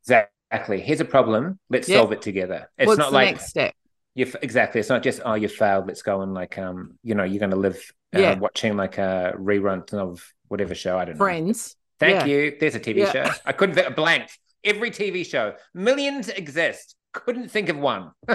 [0.00, 0.80] Exactly.
[0.80, 1.60] Here's a problem.
[1.70, 1.98] Let's Yeah.
[2.00, 2.68] solve it together.
[2.76, 3.72] It's What's not the like next step?
[4.16, 4.80] you exactly.
[4.80, 5.86] It's not just oh you failed.
[5.86, 7.76] Let's go and like um you know you're going to live
[8.16, 8.38] uh, Yeah.
[8.40, 10.98] watching like a rerun of whatever show.
[10.98, 11.24] I don't know.
[11.24, 11.76] Friends.
[12.00, 12.26] Thank Yeah.
[12.26, 12.56] you.
[12.58, 13.12] There's a TV Yeah.
[13.12, 13.30] show.
[13.46, 14.28] I couldn't think blank.
[14.64, 15.54] Every TV show.
[15.74, 16.96] Millions exist.
[17.12, 18.10] Couldn't think of one.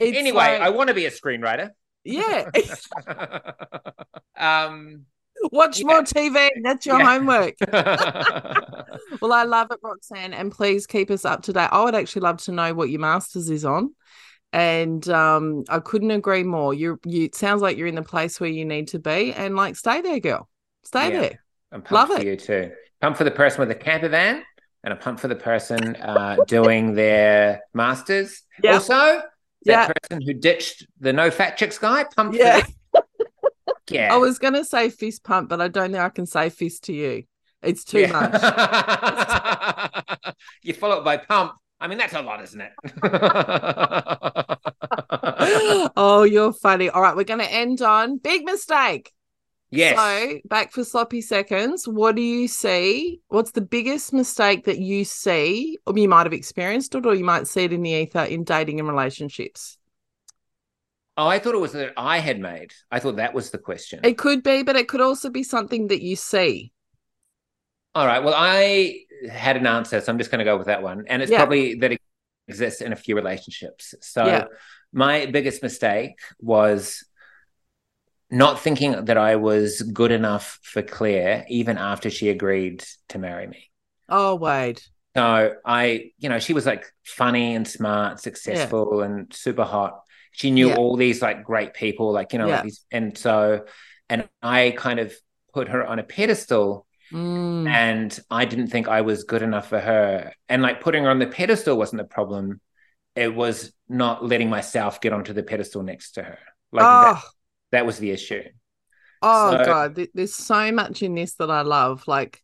[0.00, 1.70] Anyway, like- I want to be a screenwriter.
[2.04, 2.48] Yeah.
[4.36, 5.02] um
[5.52, 5.86] Watch Yeah.
[5.86, 6.48] more TV.
[6.62, 7.18] That's your Yeah.
[7.18, 7.54] homework.
[9.20, 11.68] Well, I love it, Roxanne, and please keep us up to date.
[11.70, 13.94] I would actually love to know what your masters is on,
[14.52, 16.72] and um, I couldn't agree more.
[16.72, 19.54] You, you, it sounds like you're in the place where you need to be, and
[19.56, 20.48] like, stay there, girl.
[20.84, 21.20] Stay Yeah.
[21.20, 21.44] there.
[21.72, 22.26] I'm pumped Love for it.
[22.26, 22.70] you too.
[23.02, 24.42] Pumped for the person with the camper van,
[24.84, 28.42] and I'm pumped for the person uh, doing their masters.
[28.62, 28.74] Yeah.
[28.74, 29.24] Also, that
[29.64, 29.90] Yeah.
[30.02, 32.04] person who ditched the no fat chicks guy.
[32.14, 32.62] Pumped Yeah.
[33.90, 34.14] Yeah.
[34.14, 36.94] I was gonna say fist pump, but I don't think I can say fist to
[36.94, 37.24] you.
[37.62, 38.32] It's too much.
[38.32, 40.34] much.
[40.62, 41.52] you follow it by pump.
[41.80, 42.72] I mean, that's a lot, isn't it?
[45.96, 46.88] oh, you're funny.
[46.88, 49.12] All right, we're gonna end on big mistake.
[49.76, 49.96] Yes.
[49.98, 51.86] So back for sloppy seconds.
[51.86, 53.20] What do you see?
[53.28, 57.24] What's the biggest mistake that you see, or you might have experienced it, or you
[57.24, 59.78] might see it in the ether in dating and relationships?
[61.16, 62.72] oh, I thought it was that I had made.
[62.90, 64.00] I thought that was the question.
[64.02, 66.72] It could be, but it could also be something that you see.
[67.94, 68.22] All right.
[68.22, 69.00] Well, I
[69.30, 71.04] had an answer, so I'm just going to go with that one.
[71.06, 71.38] And it's Yeah.
[71.38, 72.00] probably that it
[72.48, 73.94] exists in a few relationships.
[74.00, 74.44] So Yeah.
[74.92, 77.04] my biggest mistake was
[78.34, 83.46] not thinking that I was good enough for Claire, even after she agreed to marry
[83.46, 83.70] me.
[84.08, 84.82] Oh, Wade.
[85.16, 90.00] So I, you know, she was like funny and smart, successful, and super hot.
[90.32, 90.74] She knew Yeah.
[90.74, 92.56] all these like great people, like you know, Yeah.
[92.56, 93.64] like these, and so,
[94.08, 95.14] and I kind of
[95.52, 99.80] put her on a pedestal Mm, and I didn't think I was good enough for
[99.80, 100.32] her.
[100.48, 102.60] And like putting her on the pedestal wasn't the problem.
[103.16, 106.38] It was not letting myself get onto the pedestal next to her.
[106.72, 107.22] Like oh, that,
[107.74, 108.42] that was the issue.
[109.22, 110.06] oh so- God.
[110.14, 112.06] There's so much in this that I love.
[112.06, 112.42] Like,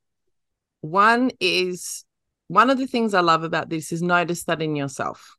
[0.83, 2.05] one is
[2.49, 5.37] one of the things I love about this is notice that in yourself.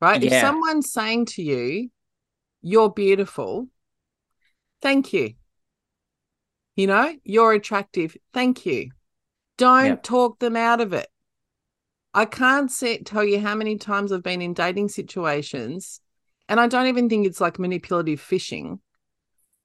[0.00, 0.22] Right?
[0.22, 1.90] If someone's saying to you,
[2.62, 3.68] you're beautiful,
[4.80, 5.34] thank you.
[6.76, 8.90] You know, you're attractive, thank you.
[9.56, 9.96] Don't Yeah.
[9.96, 11.08] talk them out of it.
[12.14, 16.00] I can't say, tell you how many times I've been in dating situations,
[16.48, 18.80] and I don't even think it's like manipulative fishing,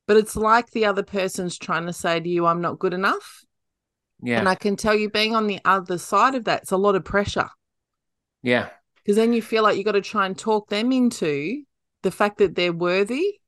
[0.07, 3.43] but it's like the other person's trying to say to you, I'm not good enough.
[4.21, 4.39] Yeah.
[4.39, 6.95] And I can tell you, being on the other side of that, it's a lot
[6.95, 7.49] of pressure
[8.41, 8.69] yeah.
[8.95, 11.63] because then you feel like you got to try and talk them into
[12.03, 13.39] the fact that they're worthy.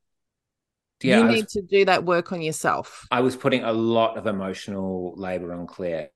[1.03, 1.19] Yeah.
[1.19, 3.06] you was, need to do that work on yourself.
[3.11, 6.10] I was putting a lot of emotional labor on Claire,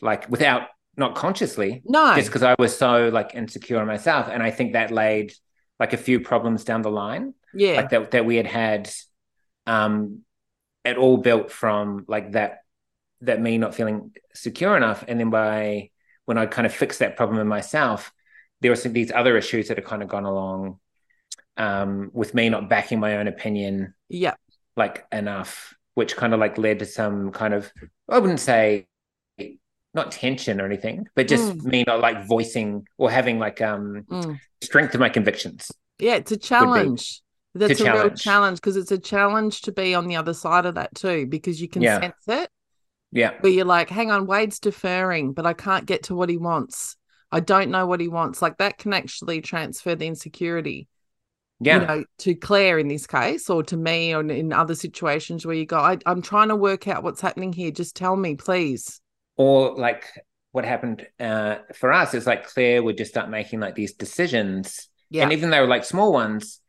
[0.00, 4.28] like without, not consciously, No, just because I was so like insecure in myself.
[4.28, 5.32] And I think that laid
[5.78, 7.34] like a few problems down the line.
[7.54, 8.90] yeah, like that that we had had
[9.68, 10.20] um
[10.84, 12.60] it all built from like that
[13.22, 15.90] that me not feeling secure enough and then by
[16.26, 18.12] when i kind of fixed that problem in myself
[18.60, 20.78] there were some these other issues that had kind of gone along
[21.56, 24.34] um with me not backing my own opinion yeah,
[24.76, 27.72] like enough which kind of like led to some kind of
[28.08, 28.86] i wouldn't say
[29.94, 31.64] not tension or anything but just Mm.
[31.64, 34.40] me not like voicing or having like um Mm.
[34.62, 37.22] strength of my convictions Yeah, it's a challenge.
[37.58, 38.22] That's a, real challenge.
[38.22, 41.60] challenge because it's a challenge to be on the other side of that too, because
[41.60, 42.00] you can Yeah.
[42.00, 42.50] sense it.
[43.10, 43.32] Yeah.
[43.40, 46.94] where you're like, hang on, Wade's deferring, but I can't get to what he wants.
[47.32, 48.42] I don't know what he wants.
[48.42, 50.88] Like that can actually transfer the insecurity,
[51.58, 51.80] Yeah.
[51.80, 55.56] you know, to Claire in this case, or to me, or in other situations where
[55.56, 57.70] you go, I, I'm trying to work out what's happening here.
[57.70, 59.00] Just tell me, please.
[59.36, 60.04] or like
[60.52, 64.88] what happened uh, for us is like Claire would just start making like these decisions,
[65.08, 65.22] Yeah.
[65.22, 66.60] and even they were like small ones,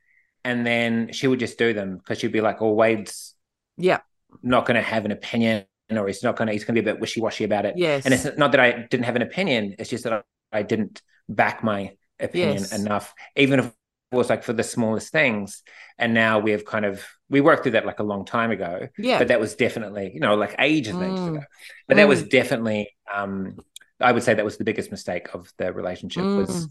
[0.50, 3.36] and then she would just do them because she'd be like, "Oh, Wade's
[3.78, 4.02] yeah.
[4.44, 6.90] not going to have an opinion, or he's not going to, he's going to be
[6.90, 8.06] a bit wishy washy about it." Yes.
[8.06, 10.24] And it's not that I didn't have an opinion; it's just that I,
[10.60, 12.74] I didn't back my opinion Yes.
[12.74, 13.66] enough, even if
[14.12, 15.64] it was like for the smallest things.
[15.98, 19.20] And now we've kind of we worked through that like a long time ago Yeah.
[19.20, 21.36] but that was definitely you know like ages and ages Mm.
[21.36, 21.44] ago
[21.88, 22.30] but that was Mm.
[22.32, 23.56] definitely um
[24.00, 26.38] i would say that was the biggest mistake of the relationship Mm.
[26.38, 26.68] was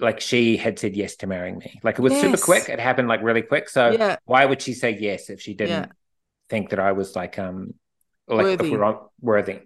[0.00, 3.08] like she had said yes to marrying me like it was super quick it happened
[3.08, 4.16] like really quick so Yeah.
[4.24, 5.92] why would she say yes if she didn't Yeah.
[6.48, 7.74] think that i was like um
[8.28, 8.76] like Worthy.
[8.76, 9.58] on, worthy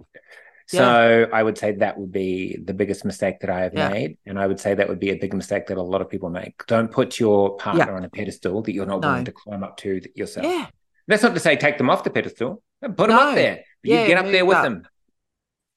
[0.72, 0.80] Yeah.
[0.80, 3.88] so i would say that would be the biggest mistake that i have Yeah.
[3.90, 6.08] made and i would say that would be a big mistake that a lot of
[6.08, 9.08] people make don't put your partner on a pedestal that you're not No.
[9.08, 10.66] willing to climb up to yourself Yeah.
[11.08, 12.62] that's not to say take them off the pedestal.
[12.82, 13.62] Put them up there.
[13.84, 14.64] You Yeah, get up there with up.
[14.64, 14.82] them.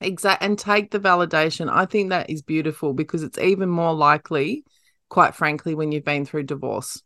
[0.01, 0.45] Exactly.
[0.45, 1.69] And take the validation.
[1.71, 4.63] I think that is beautiful because it's even more likely,
[5.09, 7.01] quite frankly, when you've been through divorce.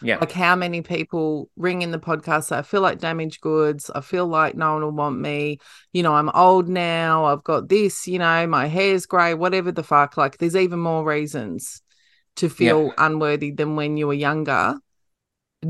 [0.00, 0.18] Yeah.
[0.18, 3.90] Like how many people ring in the podcast say, I feel like damaged goods.
[3.92, 5.58] I feel like no one will want me.
[5.92, 7.24] You know, I'm old now.
[7.24, 10.16] I've got this, you know, my hair's grey, whatever the fuck.
[10.16, 11.82] Like there's even more reasons
[12.36, 14.76] to feel unworthy than when you were younger.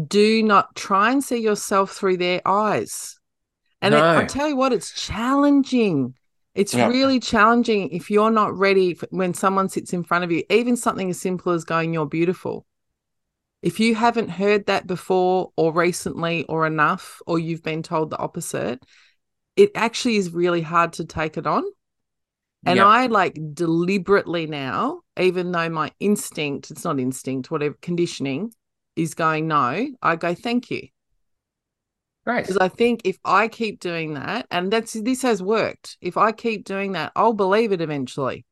[0.07, 3.19] Do not try and see yourself through their eyes.
[3.81, 6.15] And it, I tell you what, it's challenging.
[6.59, 6.89] It's Yeah.
[6.89, 10.75] really challenging if you're not ready f when someone sits in front of you, even
[10.77, 12.67] something as simple as going, You're beautiful.
[13.63, 18.19] If you haven't heard that before or recently or enough, or you've been told the
[18.19, 18.85] opposite,
[19.55, 21.63] it actually is really hard to take it on.
[22.67, 22.87] And Yeah.
[22.89, 28.53] I like deliberately now, even though my instinct, it's not instinct, whatever conditioning
[28.97, 30.89] is going no, I go, Thank you.
[32.29, 32.43] Great.
[32.43, 36.31] Because I think if I keep doing that, and that's this has worked, if I
[36.33, 38.45] keep doing that, I'll believe it eventually.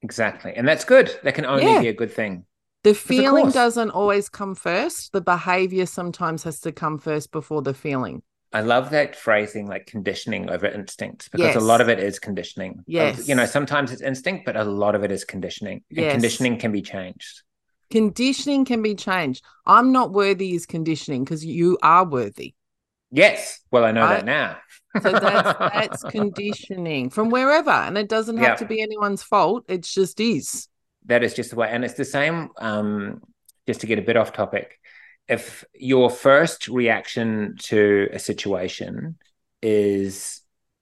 [0.00, 0.54] Exactly.
[0.56, 1.14] And that's good.
[1.22, 1.80] That can only Yeah.
[1.82, 2.46] be a good thing.
[2.82, 5.12] The feeling doesn't always come first.
[5.12, 8.22] The behavior sometimes has to come first before the feeling.
[8.54, 11.56] I love that phrasing, like conditioning over instinct, because Yes.
[11.56, 12.84] a lot of it is conditioning.
[12.86, 13.28] Yes.
[13.28, 15.84] You know, sometimes it's instinct, but a lot of it is conditioning.
[15.90, 16.12] And Yes.
[16.12, 17.42] conditioning can be changed.
[17.90, 19.44] Conditioning can be changed.
[19.66, 22.54] I'm not worthy is conditioning because you are worthy.
[23.10, 23.60] Yes.
[23.70, 24.16] Well, I know Right?
[24.16, 24.56] that now.
[25.02, 27.70] So that's that's conditioning from wherever.
[27.70, 28.54] And it doesn't have Yeah.
[28.56, 29.64] to be anyone's fault.
[29.68, 30.68] It just is.
[31.06, 33.20] that is just the way and it's the same um
[33.68, 34.80] just to get a bit off topic
[35.28, 39.16] if your first reaction to a situation
[39.62, 40.40] is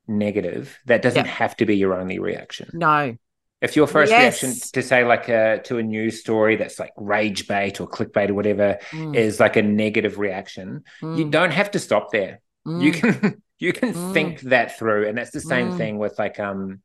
[0.09, 1.31] negative that doesn't Yeah.
[1.32, 3.16] have to be your only reaction No.
[3.64, 7.48] If your first reaction to say like a to a news story that's like rage
[7.48, 11.70] bait or clickbait or whatever Mm, is like a negative reaction you mm, don't have
[11.72, 12.40] to stop there.
[12.76, 12.92] You mm.
[12.92, 13.94] can you can Mm.
[13.94, 15.78] think that through and that's the same Mm.
[15.78, 16.80] thing with like um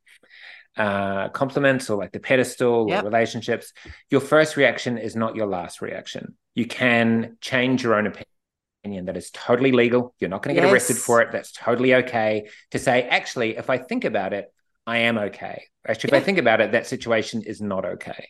[0.77, 2.99] uh compliments or like the pedestal Yep.
[2.99, 3.73] or relationships.
[4.09, 6.37] Your first reaction is not your last reaction.
[6.55, 9.05] You can change your own opinion.
[9.05, 10.15] That is totally legal.
[10.19, 11.31] You're not going to get arrested for it.
[11.31, 14.51] That's totally okay to say actually if i think about it
[14.89, 18.29] i am okay actually if i think about it that situation is not okay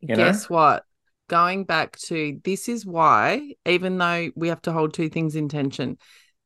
[0.00, 0.24] you know?
[0.24, 0.84] Guess what?
[1.28, 5.48] Going back to this is why, even though we have to hold two things in
[5.48, 5.98] tension,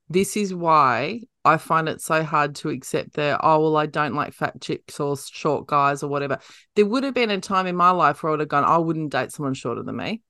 [0.09, 4.15] this is why I find it so hard to accept the, oh, well, I don't
[4.15, 6.39] like fat chicks or short guys or whatever.
[6.75, 8.79] There would have been a time in my life where I would have gone, I
[8.79, 10.21] wouldn't date someone shorter than me.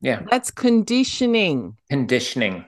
[0.00, 1.76] yeah That's conditioning.
[1.88, 2.64] conditioning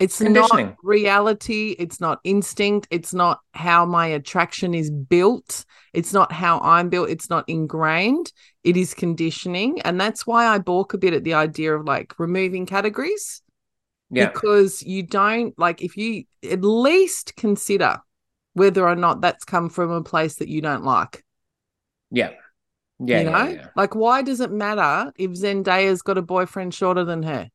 [0.00, 1.76] It's not reality.
[1.78, 2.88] It's not instinct.
[2.90, 5.64] It's not how my attraction is built.
[5.92, 7.10] It's not how I'm built.
[7.10, 8.32] It's not ingrained.
[8.64, 9.80] It is conditioning.
[9.82, 13.42] And that's why I balk a bit at the idea of like removing categories
[14.10, 17.98] yeah because you don't like, if you at least consider
[18.54, 21.24] whether or not that's come from a place that you don't like.
[22.10, 22.30] yeah
[22.98, 23.66] yeah you know, yeah, yeah.
[23.76, 27.48] like why does it matter if Zendaya's got a boyfriend shorter than her?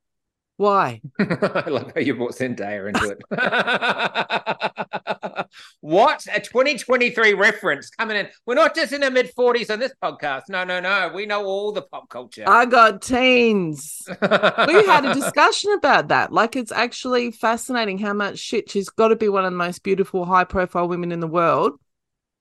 [0.57, 1.01] Why?
[1.19, 3.19] I love how you brought Zendaya into it.
[5.81, 8.29] what a 2023 reference coming in.
[8.45, 10.43] We're not just in our mid 40s on this podcast.
[10.47, 11.11] No, no, no.
[11.13, 12.45] We know all the pop culture.
[12.47, 14.01] I got teens.
[14.07, 16.31] we had a discussion about that.
[16.31, 19.83] Like, it's actually fascinating how much shit she's got to be one of the most
[19.83, 21.73] beautiful, high profile women in the world.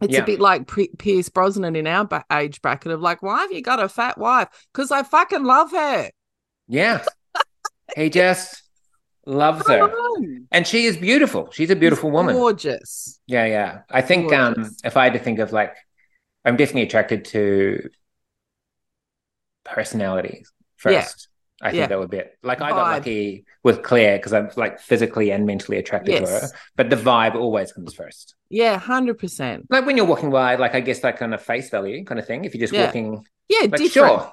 [0.00, 0.22] It's Yeah.
[0.22, 3.62] a bit like P- Pierce Brosnan in our age bracket of like, why have you
[3.62, 4.48] got a fat wife?
[4.72, 6.10] Because I fucking love her.
[6.68, 7.04] Yeah.
[7.97, 8.62] He just
[9.27, 9.90] loves her.
[10.52, 11.48] And she is beautiful.
[11.52, 12.35] She's a beautiful woman.
[12.35, 13.20] Gorgeous.
[13.27, 13.81] Yeah, yeah.
[13.90, 15.74] I think um if I had to think of like
[16.44, 17.89] I'm definitely attracted to
[19.65, 20.52] personalities
[20.85, 21.01] Yeah.
[21.01, 21.28] first.
[21.62, 21.86] I think Yeah.
[21.86, 22.36] that would be it.
[22.43, 22.93] Like I got Vibe.
[22.98, 26.48] lucky with Claire because I'm like physically and mentally attracted to her.
[26.77, 28.35] But the vibe always comes first.
[28.51, 29.66] Yeah, hundred percent.
[29.70, 32.27] Like when you're walking by, like I guess that kind of face value kind of
[32.27, 32.44] thing.
[32.44, 32.86] If you're just Yeah.
[32.86, 33.93] walking Yeah, like different.
[33.93, 34.32] sure,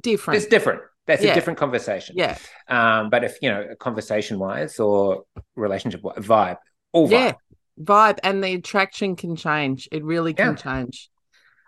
[0.00, 0.36] Different.
[0.36, 0.82] it's different.
[1.08, 1.32] That's Yeah.
[1.32, 2.14] a different conversation.
[2.16, 5.24] yeah, Um, but if you know, conversation wise or
[5.56, 6.58] relationship vibe,
[6.92, 7.10] all vibe.
[7.10, 7.32] yeah.
[7.82, 9.88] Vibe and the attraction can change.
[9.90, 10.54] It really can Yeah.
[10.62, 11.10] change.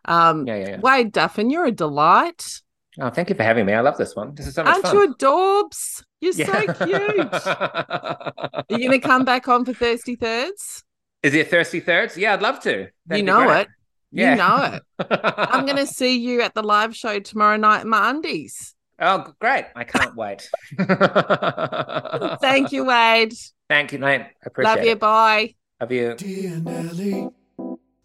[0.04, 0.80] Um, Yeah, yeah, yeah.
[0.80, 2.60] Wade Duffin, you're a delight.
[3.00, 3.72] Oh, thank you for having me.
[3.72, 4.34] I love this one.
[4.34, 4.94] This is so much Aren't fun.
[4.96, 6.02] you adorbs?
[6.20, 7.34] You're so cute.
[7.46, 10.84] Are you going to come back on for Thirsty Thirds?
[11.22, 12.16] Is it Thirsty Thirds?
[12.16, 12.88] Yeah, I'd love to.
[13.06, 13.68] That'd you know it.
[14.12, 14.32] Yeah.
[14.32, 14.82] You know it.
[15.22, 18.74] I'm going to see you at the live show tomorrow night my undies.
[19.00, 19.66] Oh, great.
[19.74, 20.50] I can't wait.
[22.40, 23.32] Thank you, Wade.
[23.68, 24.20] Thank you, mate.
[24.20, 24.76] I appreciate it.
[24.76, 24.92] Love you.
[24.92, 25.00] it.
[25.00, 25.54] Bye.
[25.80, 26.14] Love you.
[26.16, 27.28] Dear Nelly,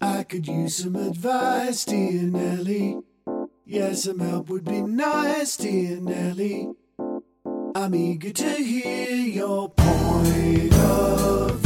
[0.00, 3.00] I could use some advice, dear Nelly.
[3.66, 6.70] Yes, some help would be nice, dear Nelly.
[7.74, 11.65] I'm eager to hear your point of view,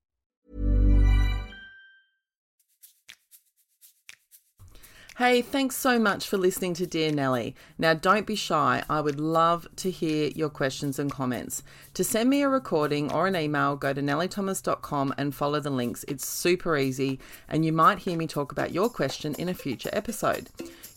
[5.21, 7.55] Hey, thanks so much for listening to Dear Nelly.
[7.77, 8.83] Now, don't be shy.
[8.89, 11.61] I would love to hear your questions and comments.
[11.93, 16.03] To send me a recording or an email, go to nellythomas.com and follow the links.
[16.07, 19.91] It's super easy, and you might hear me talk about your question in a future
[19.93, 20.49] episode.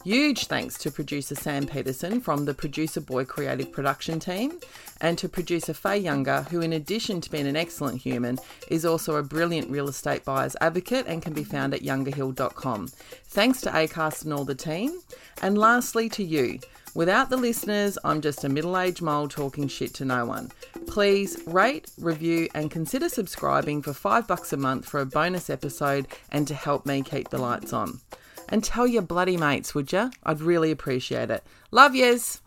[0.04, 4.60] Huge thanks to producer Sam Peterson from the Producer Boy Creative Production team,
[5.00, 9.16] and to producer Fahey Younger, who, in addition to being an excellent human, is also
[9.16, 12.88] a brilliant real estate buyer's advocate and can be found at youngerhill.com.
[13.28, 15.00] Thanks to ACAST and all the team.
[15.40, 16.58] And lastly, to you.
[16.94, 20.52] Without the listeners, I'm just a middle aged mole talking shit to no one.
[20.86, 26.08] Please rate, review, and consider subscribing for five bucks a month for a bonus episode
[26.30, 28.00] and to help me keep the lights on.
[28.48, 30.10] And tell your bloody mates, would ya?
[30.22, 31.42] I'd really appreciate it.
[31.70, 32.40] Love yous!